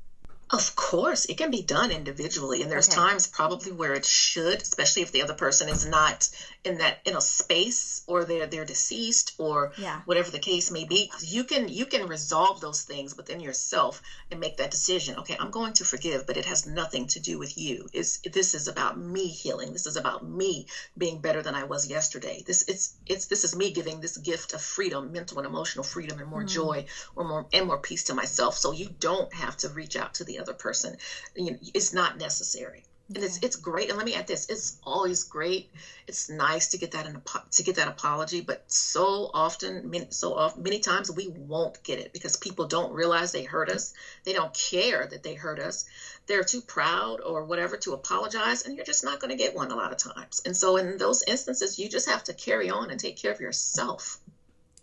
[0.54, 2.98] Of course, it can be done individually, and there's Okay.
[2.98, 6.28] times probably where it should, especially if the other person is not
[6.66, 10.02] in that in a space or they're they're deceased or Yeah.
[10.04, 11.10] whatever the case may be.
[11.22, 15.18] You can you can resolve those things within yourself and make that decision.
[15.20, 17.88] Okay, I'm going to forgive, but it has nothing to do with you.
[17.94, 19.72] Is this is about me healing.
[19.72, 22.44] This is about me being better than I was yesterday.
[22.46, 26.20] This it's it's this is me giving this gift of freedom, mental and emotional freedom,
[26.20, 26.48] and more hmm.
[26.48, 26.86] joy
[27.16, 28.58] or more and more peace to myself.
[28.58, 30.98] So you don't have to reach out to the other person.
[31.36, 32.84] You know, it's not necessary.
[33.14, 33.90] And it's it's great.
[33.90, 35.70] And let me add this: it's always great.
[36.08, 40.34] It's nice to get that an, to get that apology, but so often, many, so
[40.34, 43.94] often, many times we won't get it because people don't realize they hurt us.
[44.24, 45.86] They don't care that they hurt us.
[46.28, 49.72] They're too proud or whatever to apologize, and you're just not going to get one
[49.72, 50.42] a lot of times.
[50.46, 53.42] And so, in those instances, you just have to carry on and take care of
[53.42, 54.20] yourself.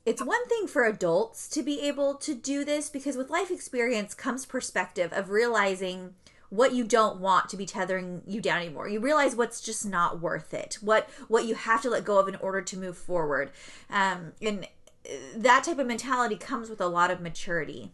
[0.08, 4.14] It's one thing for adults to be able to do this because with life experience
[4.14, 6.14] comes perspective of realizing
[6.48, 8.88] what you don't want to be tethering you down anymore.
[8.88, 10.78] You realize what's just not worth it.
[10.80, 13.50] What what you have to let go of in order to move forward.
[13.90, 14.66] Um, and
[15.04, 17.92] uh, that type of mentality comes with a lot of maturity.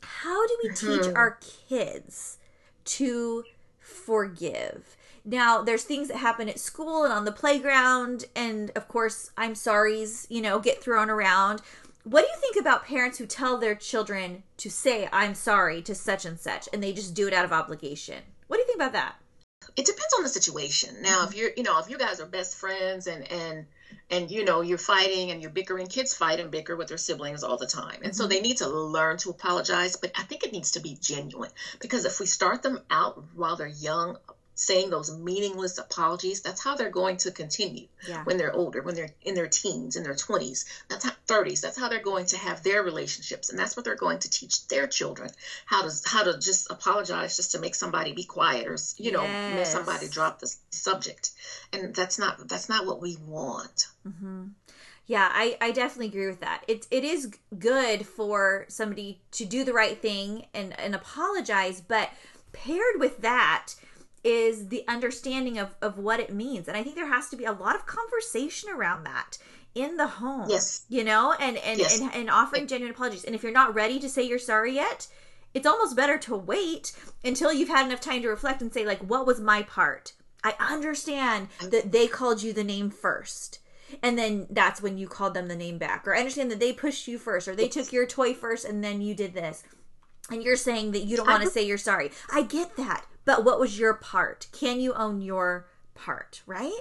[0.00, 2.38] How do we teach our kids
[2.84, 3.42] to
[3.80, 4.96] forgive?
[5.24, 9.54] Now, there's things that happen at school and on the playground, and of course, I'm
[9.54, 11.62] sorry's, you know, get thrown around.
[12.04, 15.94] What do you think about parents who tell their children to say, I'm sorry to
[15.94, 18.22] such and such, and they just do it out of obligation?
[18.46, 19.16] What do you think about that?
[19.78, 21.02] it depends on the situation.
[21.02, 21.38] Now, if mm-hmm.
[21.38, 23.66] you're, you know, if you guys are best friends and and
[24.10, 27.44] and you know you're fighting and you're bickering, kids fight and bicker with their siblings
[27.44, 28.32] all the time, and so mm-hmm.
[28.32, 29.96] they need to learn to apologize.
[29.96, 31.50] But I think it needs to be genuine
[31.80, 34.18] because if we start them out while they're young,
[34.58, 38.24] saying those meaningless apologies, that's how they're going to continue Yeah.
[38.24, 41.60] when they're older, when they're in their teens, in their 20s, that's how 30s.
[41.60, 44.66] That's how they're going to have their relationships, and that's what they're going to teach
[44.66, 45.30] their children
[45.66, 49.26] how to how to just apologize just to make somebody be quiet or you know
[49.54, 51.30] make somebody drop the subject,
[51.72, 53.86] and that's not that's not what we want.
[54.06, 54.46] Mm-hmm.
[55.06, 56.64] Yeah, I, I definitely agree with that.
[56.66, 62.10] It it is good for somebody to do the right thing and, and apologize, but
[62.52, 63.74] paired with that
[64.28, 66.68] is the understanding of, of what it means.
[66.68, 69.38] And I think there has to be a lot of conversation around that
[69.74, 70.50] in the home.
[70.50, 70.84] Yes.
[70.90, 71.98] You know, and and, Yes.
[71.98, 73.24] and, and offering genuine apologies.
[73.24, 75.06] And if you're not ready to say you're sorry yet,
[75.54, 76.92] it's almost better to wait
[77.24, 80.12] until you've had enough time to reflect and say, like, what was my part?
[80.44, 83.60] I understand that they called you the name first.
[84.02, 86.06] And then that's when you called them the name back.
[86.06, 88.84] Or I understand that they pushed you first, or they took your toy first, and
[88.84, 89.64] then you did this.
[90.30, 92.10] And you're saying that you don't want to say you're sorry.
[92.32, 93.06] I get that.
[93.24, 94.46] But what was your part?
[94.52, 96.80] Can you own your part, right?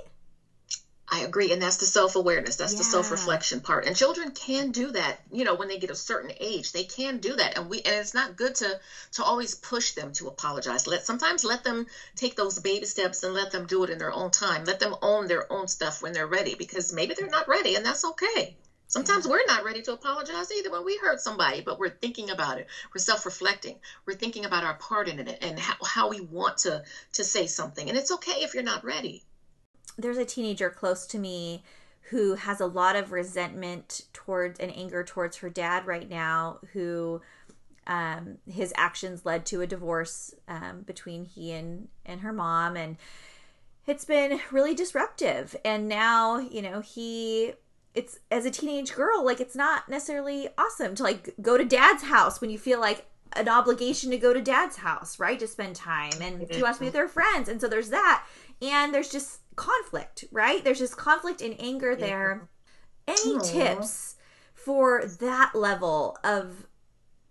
[1.09, 2.57] I agree, and that's the self awareness.
[2.57, 3.85] That's the self reflection part.
[3.85, 5.21] And children can do that.
[5.31, 7.57] You know, when they get a certain age, they can do that.
[7.57, 8.77] And we and it's not good to
[9.13, 10.85] to always push them to apologize.
[10.85, 14.11] Let sometimes let them take those baby steps and let them do it in their
[14.11, 14.65] own time.
[14.65, 17.85] Let them own their own stuff when they're ready, because maybe they're not ready, and
[17.85, 18.57] that's okay.
[18.87, 22.57] Sometimes we're not ready to apologize either when we hurt somebody, but we're thinking about
[22.57, 22.67] it.
[22.93, 23.75] We're self-reflecting.
[24.05, 27.47] We're thinking about our part in it and how, how we want to to say
[27.47, 27.89] something.
[27.89, 29.23] And it's okay if you're not ready.
[29.97, 31.63] there's a teenager close to me
[32.09, 37.21] who has a lot of resentment towards and anger towards her dad right now who
[37.87, 42.97] um, his actions led to a divorce um, between he and and her mom and
[43.85, 47.53] it's been really disruptive and now you know he
[47.97, 52.03] it's as a teenage girl like it's not necessarily awesome to like go to dad's
[52.03, 55.75] house when you feel like an obligation to go to dad's house right to spend
[55.75, 57.49] time and she wants to be with her friends.
[57.49, 58.25] And so there's that.
[58.61, 60.63] And there's just conflict right?
[60.63, 62.47] There's just conflict and anger there.
[63.07, 63.39] Any Aw.
[63.39, 64.15] tips
[64.53, 66.67] for that level of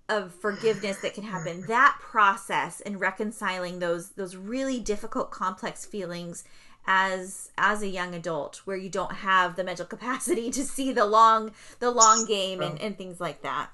[0.08, 1.62] of forgiveness that can happen?
[1.68, 6.44] That process and reconciling those those really difficult complex feelings
[6.86, 11.04] as as a young adult where you don't have the mental capacity to see the
[11.04, 13.70] long the long game and, and things like that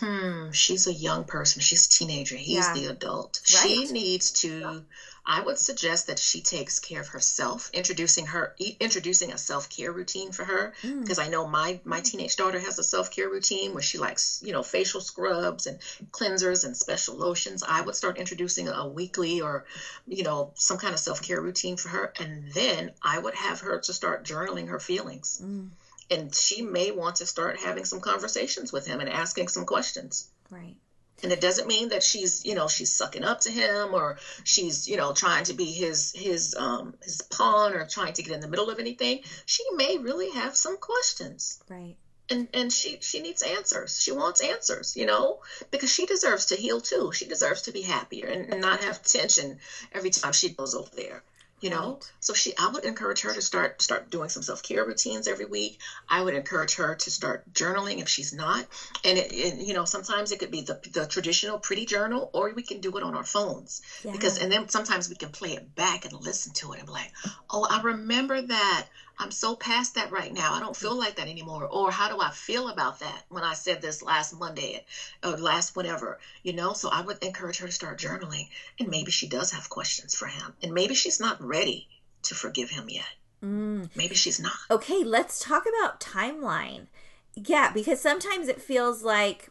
[0.00, 1.62] Hmm, she's a young person.
[1.62, 2.34] She's a teenager.
[2.34, 2.74] He's Yeah.
[2.74, 3.40] the adult.
[3.54, 3.62] Right.
[3.68, 4.84] She needs to.
[5.26, 9.92] I would suggest that she takes care of herself, introducing her, introducing a self care
[9.92, 10.72] routine for her.
[10.82, 11.00] Mm.
[11.00, 14.40] Because I know my my teenage daughter has a self care routine where she likes,
[14.44, 17.62] you know, facial scrubs and cleansers and special lotions.
[17.62, 19.64] I would start introducing a weekly or,
[20.06, 23.60] you know, some kind of self care routine for her, and then I would have
[23.60, 25.70] her to start journaling her feelings Mm,
[26.10, 30.28] and she may want to start having some conversations with him and asking some questions
[30.50, 30.76] right.
[31.22, 34.88] And it doesn't mean that she's you know she's sucking up to him or she's
[34.88, 38.40] you know trying to be his his um his pawn or trying to get in
[38.40, 39.20] the middle of anything.
[39.46, 41.60] She may really have some questions.
[41.68, 41.96] Right.
[42.28, 44.00] and and she she needs answers.
[44.00, 47.12] She wants answers you know because she deserves to heal too.
[47.12, 49.58] She deserves to be happier and, and not have tension
[49.92, 51.22] every time she goes over there
[51.60, 52.12] you know Right.
[52.20, 55.78] so she i would encourage her to start start doing some self-care routines every week
[56.08, 58.66] i would encourage her to start journaling if she's not
[59.04, 62.52] and it, it you know sometimes it could be the, the traditional pretty journal or
[62.54, 64.12] we can do it on our phones Yeah.
[64.12, 66.92] because and then sometimes we can play it back and listen to it and be
[66.92, 67.10] like
[67.50, 68.86] oh i remember that
[69.18, 70.52] i'm so past that right now.
[70.52, 71.64] I don't feel like that anymore.
[71.64, 74.84] Or how do i feel about that when i said this last monday
[75.24, 76.72] or last whatever you know?
[76.72, 78.48] So i would encourage her to start journaling.
[78.78, 80.54] And maybe she does have questions for him.
[80.62, 81.88] And maybe she's not ready
[82.24, 83.06] to forgive him yet.
[83.44, 83.90] Mm.
[83.94, 84.56] maybe she's not.
[84.70, 86.86] Okay, let's talk about timeline.
[87.34, 89.50] Yeah, because sometimes it feels like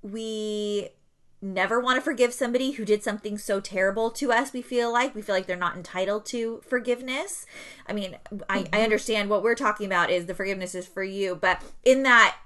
[0.00, 0.88] we
[1.42, 4.52] never want to forgive somebody who did something so terrible to us.
[4.52, 7.46] We feel like we feel like they're not entitled to forgiveness.
[7.86, 8.16] I mean,
[8.48, 8.82] I, I mm-hmm.
[8.82, 12.36] understand what we're talking about is the forgiveness is for you, but in that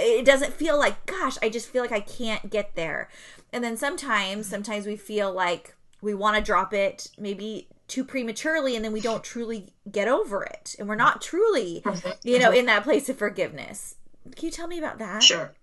[0.00, 3.08] it doesn't feel like gosh i just feel like i can't get there
[3.52, 8.76] and then sometimes sometimes we feel like we want to drop it maybe too prematurely
[8.76, 12.10] and then we don't truly get over it and we're not truly mm-hmm.
[12.22, 13.96] you know in that place of forgiveness
[14.36, 15.54] can you tell me about that Sure, sure.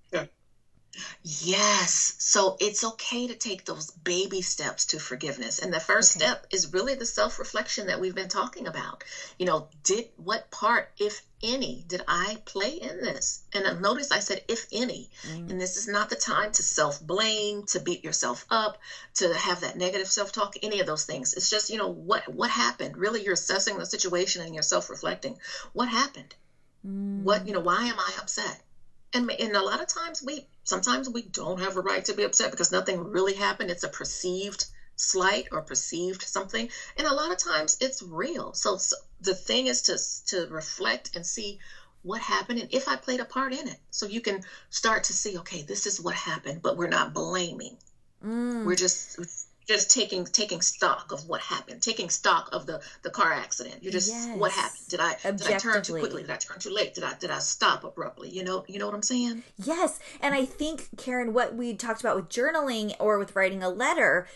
[1.24, 2.14] Yes.
[2.18, 5.60] So it's okay to take those baby steps to forgiveness.
[5.60, 6.26] And the first Okay.
[6.26, 9.04] step is really the self reflection that we've been talking about.
[9.38, 13.42] You know, did what part, if any, did I play in this?
[13.54, 15.10] And notice I said, if any.
[15.24, 15.52] Mm.
[15.52, 18.78] And this is not the time to self blame, to beat yourself up,
[19.16, 21.34] to have that negative self talk, any of those things.
[21.34, 22.98] It's just, you know, what what happened?
[22.98, 25.38] Really, you're assessing the situation and you're self reflecting.
[25.74, 26.34] What happened?
[26.86, 27.24] Mm.
[27.24, 28.62] what you know why am i upset
[29.14, 32.24] and and a lot of times we sometimes we don't have a right to be
[32.24, 33.72] upset because nothing really happened.
[33.72, 34.66] It's a perceived
[34.96, 36.70] slight or perceived something.
[36.98, 38.54] And a lot of times it's real.
[38.54, 41.60] So, so the thing is to to reflect and see
[42.04, 43.78] what happened and if i played a part in it.
[43.92, 47.78] So you can start to see okay this is what happened but we're not blaming.
[48.24, 48.66] Mm.
[48.66, 49.20] we're just
[49.68, 53.84] just taking taking stock of what happened taking stock of the the car accident.
[53.84, 54.88] You're just what happened?
[54.90, 56.22] Did i did i turn too quickly?
[56.22, 56.94] Did i turn too late?
[56.94, 58.30] Did i did i stop abruptly?
[58.30, 59.44] You know you know what i'm saying?
[59.58, 60.00] Yes.
[60.22, 64.28] And I think, Karen, what we talked about with journaling or with writing a letter,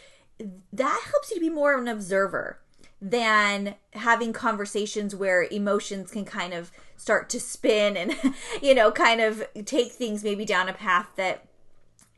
[0.74, 2.60] that helps you to be more of an observer
[3.02, 8.15] than having conversations where emotions can kind of start to spin and,
[8.62, 11.46] you know, kind of take things maybe down a path that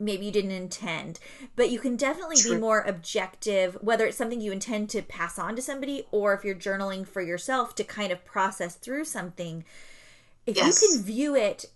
[0.04, 1.18] maybe you didn't intend.
[1.56, 5.56] But you can definitely be more objective, whether it's something you intend to pass on
[5.56, 9.64] to somebody or if you're journaling for yourself to kind of process through something.
[10.46, 10.82] If Yes.
[10.82, 11.66] you can view it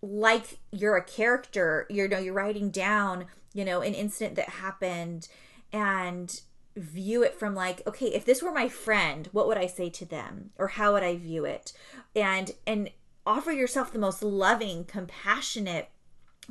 [0.00, 5.28] like you're a character you know you're writing down you know an incident that happened
[5.72, 6.40] and
[6.76, 10.04] view it from like okay if this were my friend what would i say to
[10.04, 11.72] them or how would i view it
[12.14, 12.90] and and
[13.26, 15.88] offer yourself the most loving compassionate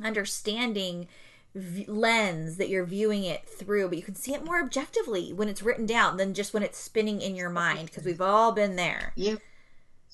[0.04, 1.08] understanding
[1.54, 5.48] v- lens that you're viewing it through but you can see it more objectively when
[5.48, 8.76] it's written down than just when it's spinning in your mind because we've all been
[8.76, 9.12] there.
[9.16, 9.38] You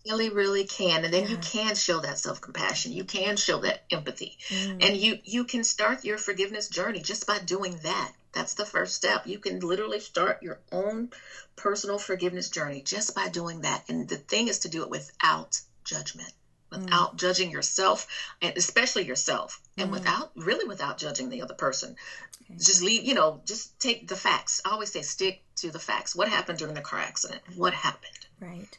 [0.06, 2.92] really really can and then you can show that self-compassion.
[2.92, 4.38] You can show that empathy.
[4.48, 4.86] Mm.
[4.86, 8.12] and you you can start your forgiveness journey just by doing that.
[8.32, 9.26] That's the first step.
[9.26, 11.10] You can literally start your own
[11.56, 15.60] personal forgiveness journey just by doing that and the thing is to do it without
[15.84, 16.32] judgment
[16.82, 18.06] without judging yourself
[18.42, 19.92] and especially yourself and Mm.
[19.92, 21.96] without really without judging the other person
[22.42, 22.58] Okay.
[22.58, 26.14] just leave you know just take the facts i always say stick to the facts
[26.14, 28.78] what happened during the car accident what happened Right.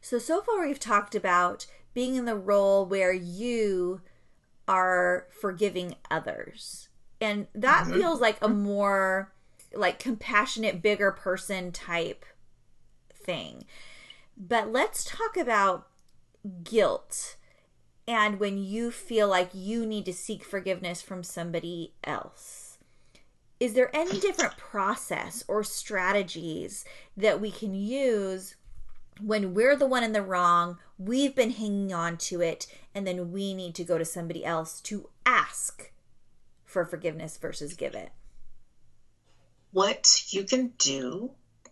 [0.00, 4.00] So, so far we've talked about being in the role where you
[4.68, 6.88] are forgiving others.
[7.20, 7.92] And that Mhm.
[7.94, 9.32] feels like a more
[9.74, 12.24] like compassionate, bigger person type
[13.12, 13.64] thing.
[14.36, 15.88] But let's talk about
[16.62, 17.36] guilt
[18.06, 22.78] and when you feel like you need to seek forgiveness from somebody else.
[23.58, 26.84] Is there any different process or strategies
[27.16, 28.56] that we can use
[29.20, 33.30] when we're the one in the wrong, we've been hanging on to it, and then
[33.30, 35.92] we need to go to somebody else to ask
[36.64, 38.10] for forgiveness versus give it?
[39.70, 41.30] What you can do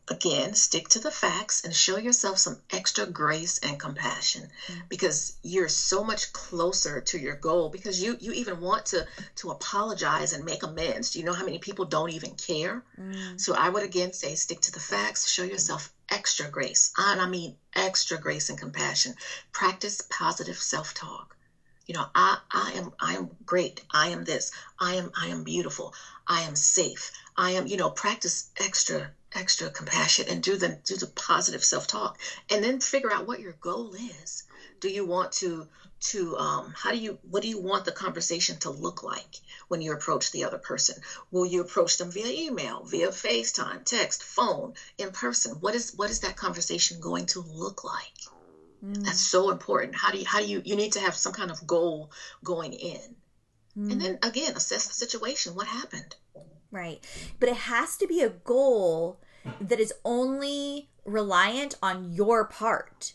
[0.09, 4.81] again, stick to the facts and show yourself some extra grace and compassion mm-hmm.
[4.89, 9.51] because you're so much closer to your goal because you you even want to to
[9.51, 11.11] apologize and make amends.
[11.11, 12.83] Do you know how many people don't even care?
[12.99, 13.39] Mm-hmm.
[13.39, 16.93] So I would again say stick to the facts, show yourself extra grace.
[16.99, 19.15] And I mean extra grace and compassion.
[19.53, 21.37] Practice positive self-talk.
[21.87, 23.83] You know, I I am I am great.
[23.93, 24.51] I am this.
[24.81, 25.95] I am I am beautiful.
[26.27, 27.13] I am safe.
[27.37, 32.18] I am, you know, practice extra extra compassion and do the do the positive self-talk
[32.51, 34.45] and then figure out what your goal is.
[34.80, 35.68] Do you want to
[36.01, 39.37] to um, how do you what do you want the conversation to look like
[39.68, 41.01] when you approach the other person?
[41.30, 45.57] Will you approach them via email via facetime text phone in person?
[45.61, 48.18] What is what is that conversation going to look like?
[48.85, 49.05] Mm.
[49.05, 49.95] that's so important.
[49.95, 52.11] How do you how do you you need to have some kind of goal
[52.43, 53.16] going in.
[53.78, 53.93] Mm.
[53.93, 55.55] and then again assess the situation.
[55.55, 56.16] What happened?
[56.72, 57.07] Right.
[57.39, 59.20] But it has to be a goal
[59.61, 63.14] that is only reliant on your part.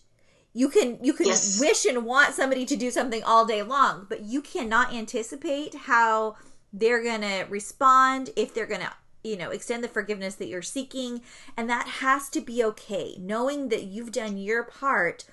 [0.54, 1.60] You can you can yes.
[1.60, 6.36] wish and want somebody to do something all day long, but you cannot anticipate how
[6.74, 8.92] they're going to respond if they're going to
[9.24, 11.22] you know extend the forgiveness that you're seeking
[11.56, 15.26] and that has to be okay knowing that you've done your part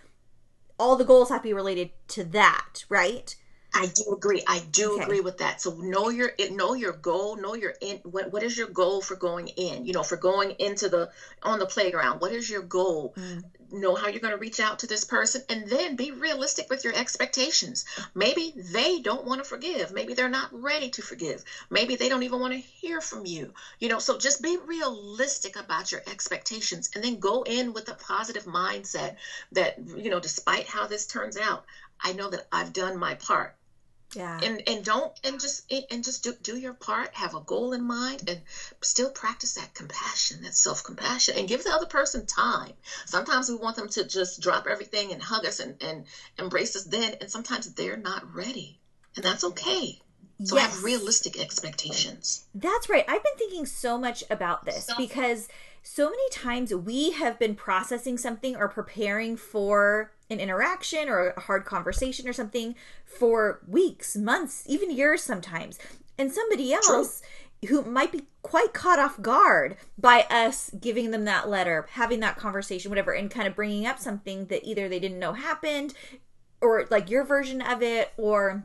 [0.79, 3.37] all the goals have to be related to that right
[3.77, 4.43] I do agree.
[4.47, 5.03] I do okay.
[5.03, 5.61] agree with that.
[5.61, 7.37] So know your know your goal.
[7.37, 7.99] Know your in.
[8.05, 9.85] What what is your goal for going in?
[9.85, 11.11] You know, for going into the
[11.43, 12.21] on the playground.
[12.21, 13.15] What is your goal?
[13.17, 13.43] Mm.
[13.73, 16.85] Know how you're going to reach out to this person, and then be realistic with
[16.85, 17.85] your expectations.
[18.15, 19.93] Maybe they don't want to forgive.
[19.93, 21.43] Maybe they're not ready to forgive.
[21.69, 23.53] Maybe they don't even want to hear from you.
[23.81, 27.95] You know, so just be realistic about your expectations, and then go in with a
[27.95, 29.17] positive mindset
[29.51, 31.65] that you know, despite how this turns out,
[32.01, 33.57] I know that I've done my part
[34.15, 34.41] yeah.
[34.43, 37.83] And and don't and just and just do, do your part have a goal in
[37.85, 38.41] mind and
[38.83, 42.73] still practice that compassion that self-compassion and give the other person time.
[43.07, 46.05] Sometimes we want them to just drop everything and hug us and, and
[46.39, 48.79] embrace us then and sometimes they're not ready
[49.17, 50.01] and that's okay.
[50.45, 50.75] So yes.
[50.75, 52.45] have realistic expectations.
[52.55, 53.05] That's right.
[53.07, 55.49] I've been thinking so much about this because
[55.87, 61.41] so many times we have been processing something or preparing for an interaction or a
[61.41, 62.75] hard conversation or something
[63.05, 65.79] for weeks, months, even years sometimes.
[66.17, 67.21] And somebody else
[67.63, 67.83] True.
[67.83, 72.39] who might be quite caught off guard by us giving them that letter, having that
[72.39, 75.93] conversation, whatever, and kind of bringing up something that either they didn't know happened
[76.63, 78.65] or like your version of it or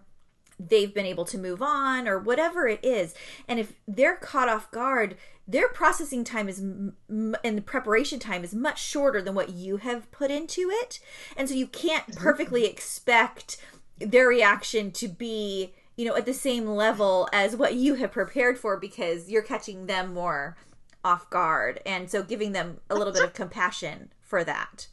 [0.59, 3.15] they've been able to move on or whatever it is.
[3.47, 5.17] And if they're caught off guard,
[5.49, 10.11] their processing time is and the preparation time is much shorter than what you have
[10.11, 10.99] put into it.
[11.35, 13.57] And so you can't perfectly expect
[13.97, 18.59] their reaction to be, you know, at the same level as what you have prepared
[18.59, 20.55] for because you're catching them more
[21.03, 21.81] off guard.
[21.83, 24.87] And so giving them a little bit of compassion for that.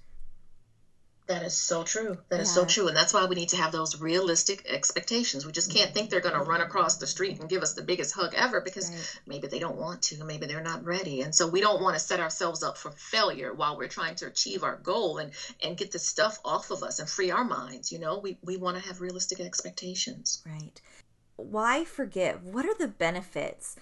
[1.27, 2.19] That is so true.
[2.29, 2.43] That yeah.
[2.43, 2.87] is so true.
[2.87, 5.45] And that's why we need to have those realistic expectations.
[5.45, 6.69] We just can't think they're going to run mm-hmm.
[6.69, 9.21] across the street and give us the biggest hug ever because right.
[9.27, 11.23] maybe they don't want to, maybe they're not ready.
[11.23, 14.27] And so we don't want to set ourselves up for failure while we're trying to
[14.27, 17.91] achieve our goal and, and get the stuff off of us and free our minds.
[17.91, 20.43] You know, we, we want to have realistic expectations.
[20.47, 20.81] Right.
[21.35, 22.45] Why forgive?
[22.45, 23.75] What are the benefits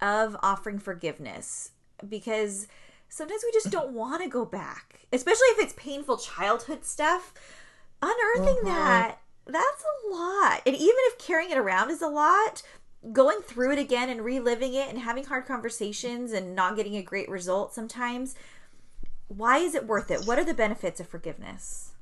[0.00, 1.70] of offering forgiveness?
[2.08, 2.66] Because
[3.08, 7.34] sometimes we just don't want to go back, especially if it's painful childhood stuff.
[8.00, 8.74] Unearthing uh-huh.
[8.74, 10.62] that, that's a lot.
[10.66, 12.62] And even if carrying it around is a lot,
[13.12, 17.02] going through it again and reliving it and having hard conversations and not getting a
[17.02, 18.34] great result sometimes,
[19.28, 20.26] why is it worth it?
[20.26, 21.92] What are the benefits of forgiveness?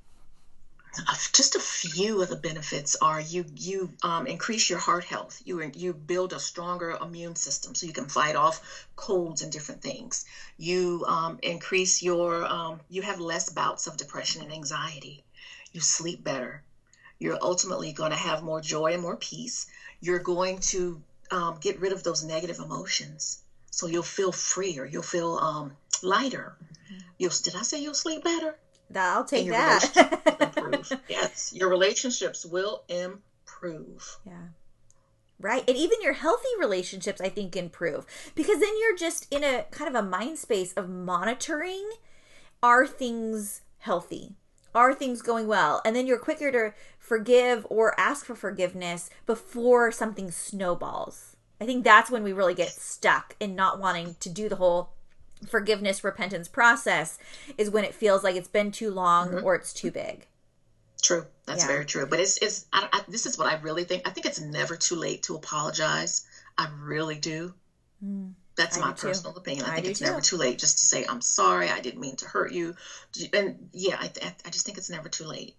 [1.33, 5.41] Just a few of the benefits are you you um, increase your heart health.
[5.45, 9.83] You you build a stronger immune system so you can fight off colds and different
[9.83, 10.25] things.
[10.57, 15.25] You um, increase your um, you have less bouts of depression and anxiety.
[15.73, 16.63] You sleep better.
[17.19, 19.67] You're ultimately going to have more joy and more peace.
[20.01, 23.39] You're going to um, get rid of those negative emotions
[23.71, 24.85] so you'll feel freer.
[24.87, 26.57] You'll feel um, lighter.
[26.87, 27.01] Mm-hmm.
[27.19, 28.57] you'll did i say you'll sleep better
[28.95, 31.01] I'll take that.
[31.09, 34.19] yes, your relationships will improve.
[34.25, 34.49] Yeah.
[35.39, 35.65] Right.
[35.69, 39.89] And even your healthy relationships, I think, improve because then you're just in a kind
[39.89, 41.91] of a mind space of monitoring
[42.63, 44.35] are things healthy?
[44.75, 45.83] Are things going well?
[45.85, 51.37] And then you're quicker to forgive or ask for forgiveness before something snowballs.
[51.61, 54.91] I think that's when we really get stuck in not wanting to do the whole
[55.49, 57.19] forgiveness repentance process
[57.57, 59.45] is when it feels like it's been too long mm-hmm.
[59.45, 60.27] or it's too big
[61.07, 61.27] true.
[61.47, 61.69] That's yeah.
[61.69, 62.07] very true.
[62.07, 64.07] But it's it's I, I, this is what I really think.
[64.07, 66.27] I think it's never too late to apologize.
[66.59, 67.55] I really do.
[68.05, 69.41] Mm, That's I my personal too.
[69.41, 69.67] opinion.
[69.67, 70.07] I, I think it's too.
[70.07, 71.69] never too late just to say I'm sorry.
[71.69, 72.75] I didn't mean to hurt you.
[73.33, 74.11] And yeah, I
[74.45, 75.55] I just think it's never too late.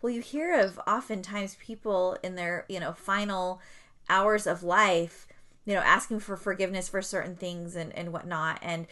[0.00, 3.60] Well, you hear of oftentimes people in their you know final
[4.08, 5.26] hours of life,
[5.64, 8.86] you know, asking for forgiveness for certain things and and whatnot, and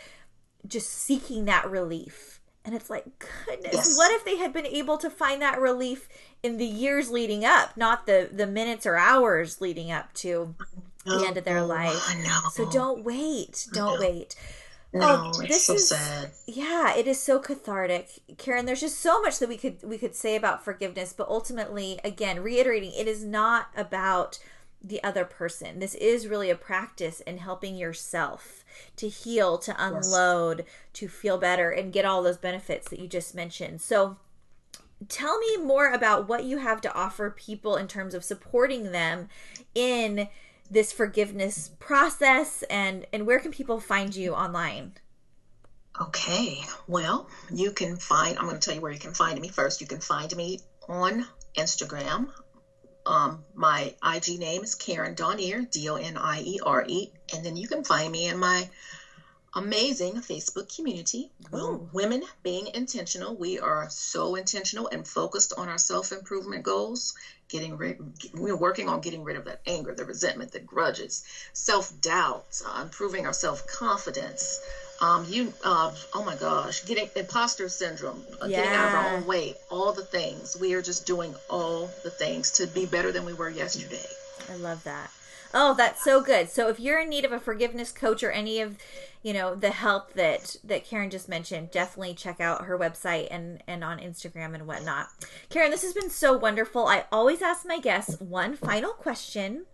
[0.66, 2.34] just seeking that relief
[2.64, 3.04] and it's like,
[3.46, 3.96] goodness, yes.
[3.96, 6.08] what if they had been able to find that relief
[6.42, 10.54] in the years leading up, not the the minutes or hours leading up to
[11.04, 11.98] the end of their life.
[12.52, 13.66] So don't wait.
[13.72, 14.34] Don't wait.
[14.94, 16.30] No, oh, this so is sad.
[16.46, 18.08] yeah, it is so cathartic,
[18.38, 18.64] Karen.
[18.64, 22.42] There's just so much that we could we could say about forgiveness, but ultimately, again,
[22.42, 24.38] reiterating, it is not about
[24.84, 25.78] the other person.
[25.78, 28.64] This is really a practice in helping yourself
[28.96, 30.68] to heal, to unload, yes.
[30.94, 33.80] to feel better, and get all those benefits that you just mentioned.
[33.80, 34.18] So,
[35.08, 39.28] tell me more about what you have to offer people in terms of supporting them
[39.74, 40.28] in
[40.70, 44.92] this forgiveness process and and where can people find you online
[46.00, 46.58] okay
[46.88, 49.80] well you can find i'm going to tell you where you can find me first
[49.80, 50.58] you can find me
[50.88, 51.26] on
[51.56, 52.28] instagram
[53.06, 57.44] um, my IG name is Karen Doniere, D O N I E R E, and
[57.44, 58.68] then you can find me in my
[59.54, 61.88] amazing Facebook community, Ooh.
[61.92, 63.36] Women Being Intentional.
[63.36, 67.14] We are so intentional and focused on our self improvement goals,
[67.48, 67.96] getting rid,
[68.32, 72.80] we're working on getting rid of that anger, the resentment, the grudges, self doubt, uh,
[72.80, 74.60] improving our self confidence,
[75.04, 78.56] um, you, uh, oh my gosh, getting imposter syndrome, uh, yeah.
[78.56, 80.56] getting out of our own way, all the things.
[80.58, 84.06] We are just doing all the things to be better than we were yesterday.
[84.50, 85.10] I love that.
[85.52, 86.48] Oh, that's so good.
[86.48, 88.76] So if you're in need of a forgiveness coach or any of,
[89.22, 93.62] you know, the help that that Karen just mentioned, definitely check out her website and
[93.68, 95.08] and on Instagram and whatnot.
[95.50, 96.86] Karen, this has been so wonderful.
[96.86, 99.66] I always ask my guests one final question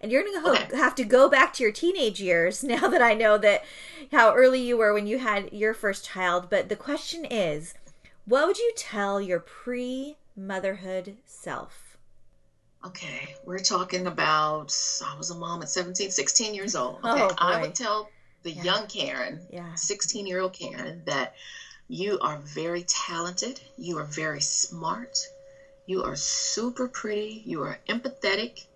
[0.00, 0.76] and you're going to okay.
[0.76, 3.64] have to go back to your teenage years now that I know that
[4.12, 6.48] how early you were when you had your first child.
[6.50, 7.74] But the question is,
[8.24, 11.96] what would you tell your pre motherhood self?
[12.86, 14.72] Okay, we're talking about
[15.04, 17.00] I was a mom at 17, 16 years old.
[17.04, 18.08] Okay, oh, I would tell
[18.44, 18.62] the yeah.
[18.62, 19.74] young Karen, yeah.
[19.74, 21.34] 16 year old Karen, that
[21.88, 25.18] you are very talented, you are very smart,
[25.86, 28.66] you are super pretty, you are empathetic,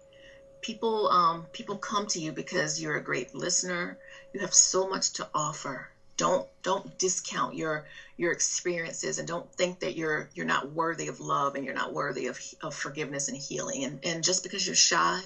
[0.63, 3.99] people um, people come to you because you're a great listener.
[4.33, 5.89] You have so much to offer.
[6.17, 7.85] Don't don't discount your
[8.17, 11.93] your experiences and don't think that you're you're not worthy of love and you're not
[11.93, 13.85] worthy of, of forgiveness and healing.
[13.85, 15.21] And and just because you're shy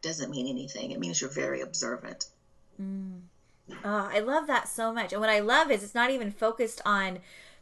[0.00, 0.92] doesn't mean anything.
[0.92, 2.26] It means you're very observant.
[2.80, 3.22] Mm.
[3.84, 5.12] Oh, I love that so much.
[5.12, 7.18] And what I love is it's not even focused on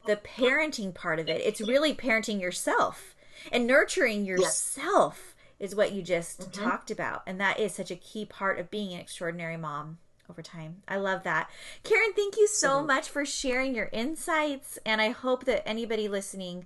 [0.06, 1.40] the parenting part of it.
[1.40, 3.14] It's really parenting yourself
[3.50, 5.22] and nurturing yourself.
[5.24, 6.64] Yes is what you just mm-hmm.
[6.64, 7.22] talked about.
[7.26, 9.98] And that is such a key part of being an extraordinary mom
[10.28, 10.82] over time.
[10.88, 11.50] I love that.
[11.82, 12.86] Karen, thank you so mm-hmm.
[12.86, 14.78] much for sharing your insights.
[14.84, 16.64] And I hope that anybody listening,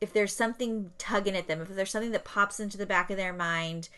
[0.00, 3.16] if there's something tugging at them, if there's something that pops into the back of
[3.16, 3.88] their mind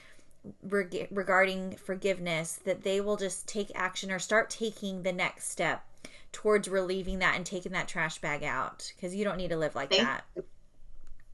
[0.63, 5.85] reg- regarding forgiveness, that they will just take action or start taking the next step
[6.33, 9.75] towards relieving that and taking that trash bag out because you don't need to live
[9.75, 10.25] like thank that.
[10.35, 10.45] You.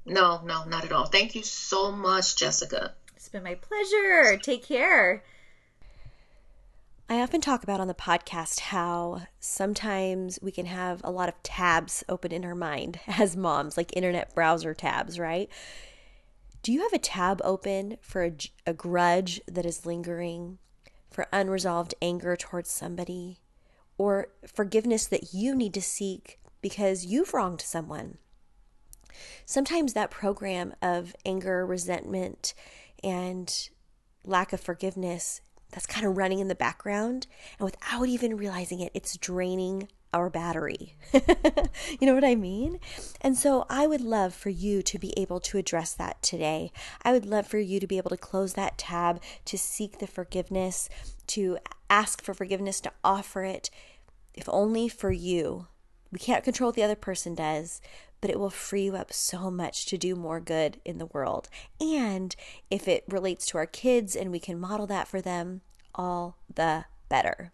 [0.08, 1.06] No, no, not at all.
[1.06, 2.94] Thank you so much, Jessica.
[3.16, 4.38] It's been my pleasure.
[4.38, 5.22] Take care.
[7.10, 11.42] I often talk about on the podcast how sometimes we can have a lot of
[11.42, 15.48] tabs open in our mind as moms, like internet browser tabs, right?
[16.62, 18.32] Do you have a tab open for a,
[18.66, 20.58] a grudge that is lingering,
[21.10, 23.40] for unresolved anger towards somebody,
[23.96, 28.18] or forgiveness that you need to seek because you've wronged someone?
[29.46, 32.54] Sometimes that program of anger, resentment,
[33.02, 33.68] and
[34.24, 35.40] lack of forgiveness
[35.70, 37.26] that's kind of running in the background
[37.58, 40.94] and without even realizing it it's draining our battery.
[41.12, 42.80] you know what I mean?
[43.20, 46.72] And so I would love for you to be able to address that today.
[47.02, 50.06] I would love for you to be able to close that tab, to seek the
[50.06, 50.88] forgiveness,
[51.28, 51.58] to
[51.90, 53.70] ask for forgiveness, to offer it,
[54.34, 55.66] if only for you.
[56.10, 57.82] We can't control what the other person does,
[58.20, 61.48] but it will free you up so much to do more good in the world.
[61.80, 62.34] And
[62.70, 65.62] if it relates to our kids and we can model that for them,
[65.94, 67.52] all the better.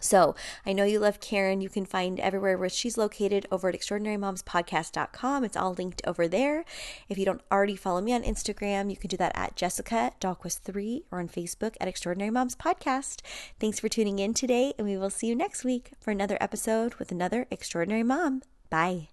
[0.00, 0.34] So
[0.64, 1.60] I know you love Karen.
[1.60, 5.44] You can find everywhere where she's located over at extraordinarymomspodcast.com.
[5.44, 6.64] It's all linked over there.
[7.08, 11.02] If you don't already follow me on Instagram, you can do that at Jessica Dahlquist3
[11.10, 13.20] or on Facebook at Extraordinary Moms Podcast.
[13.58, 16.94] Thanks for tuning in today, and we will see you next week for another episode
[16.94, 18.42] with another extraordinary mom.
[18.70, 19.08] Bye.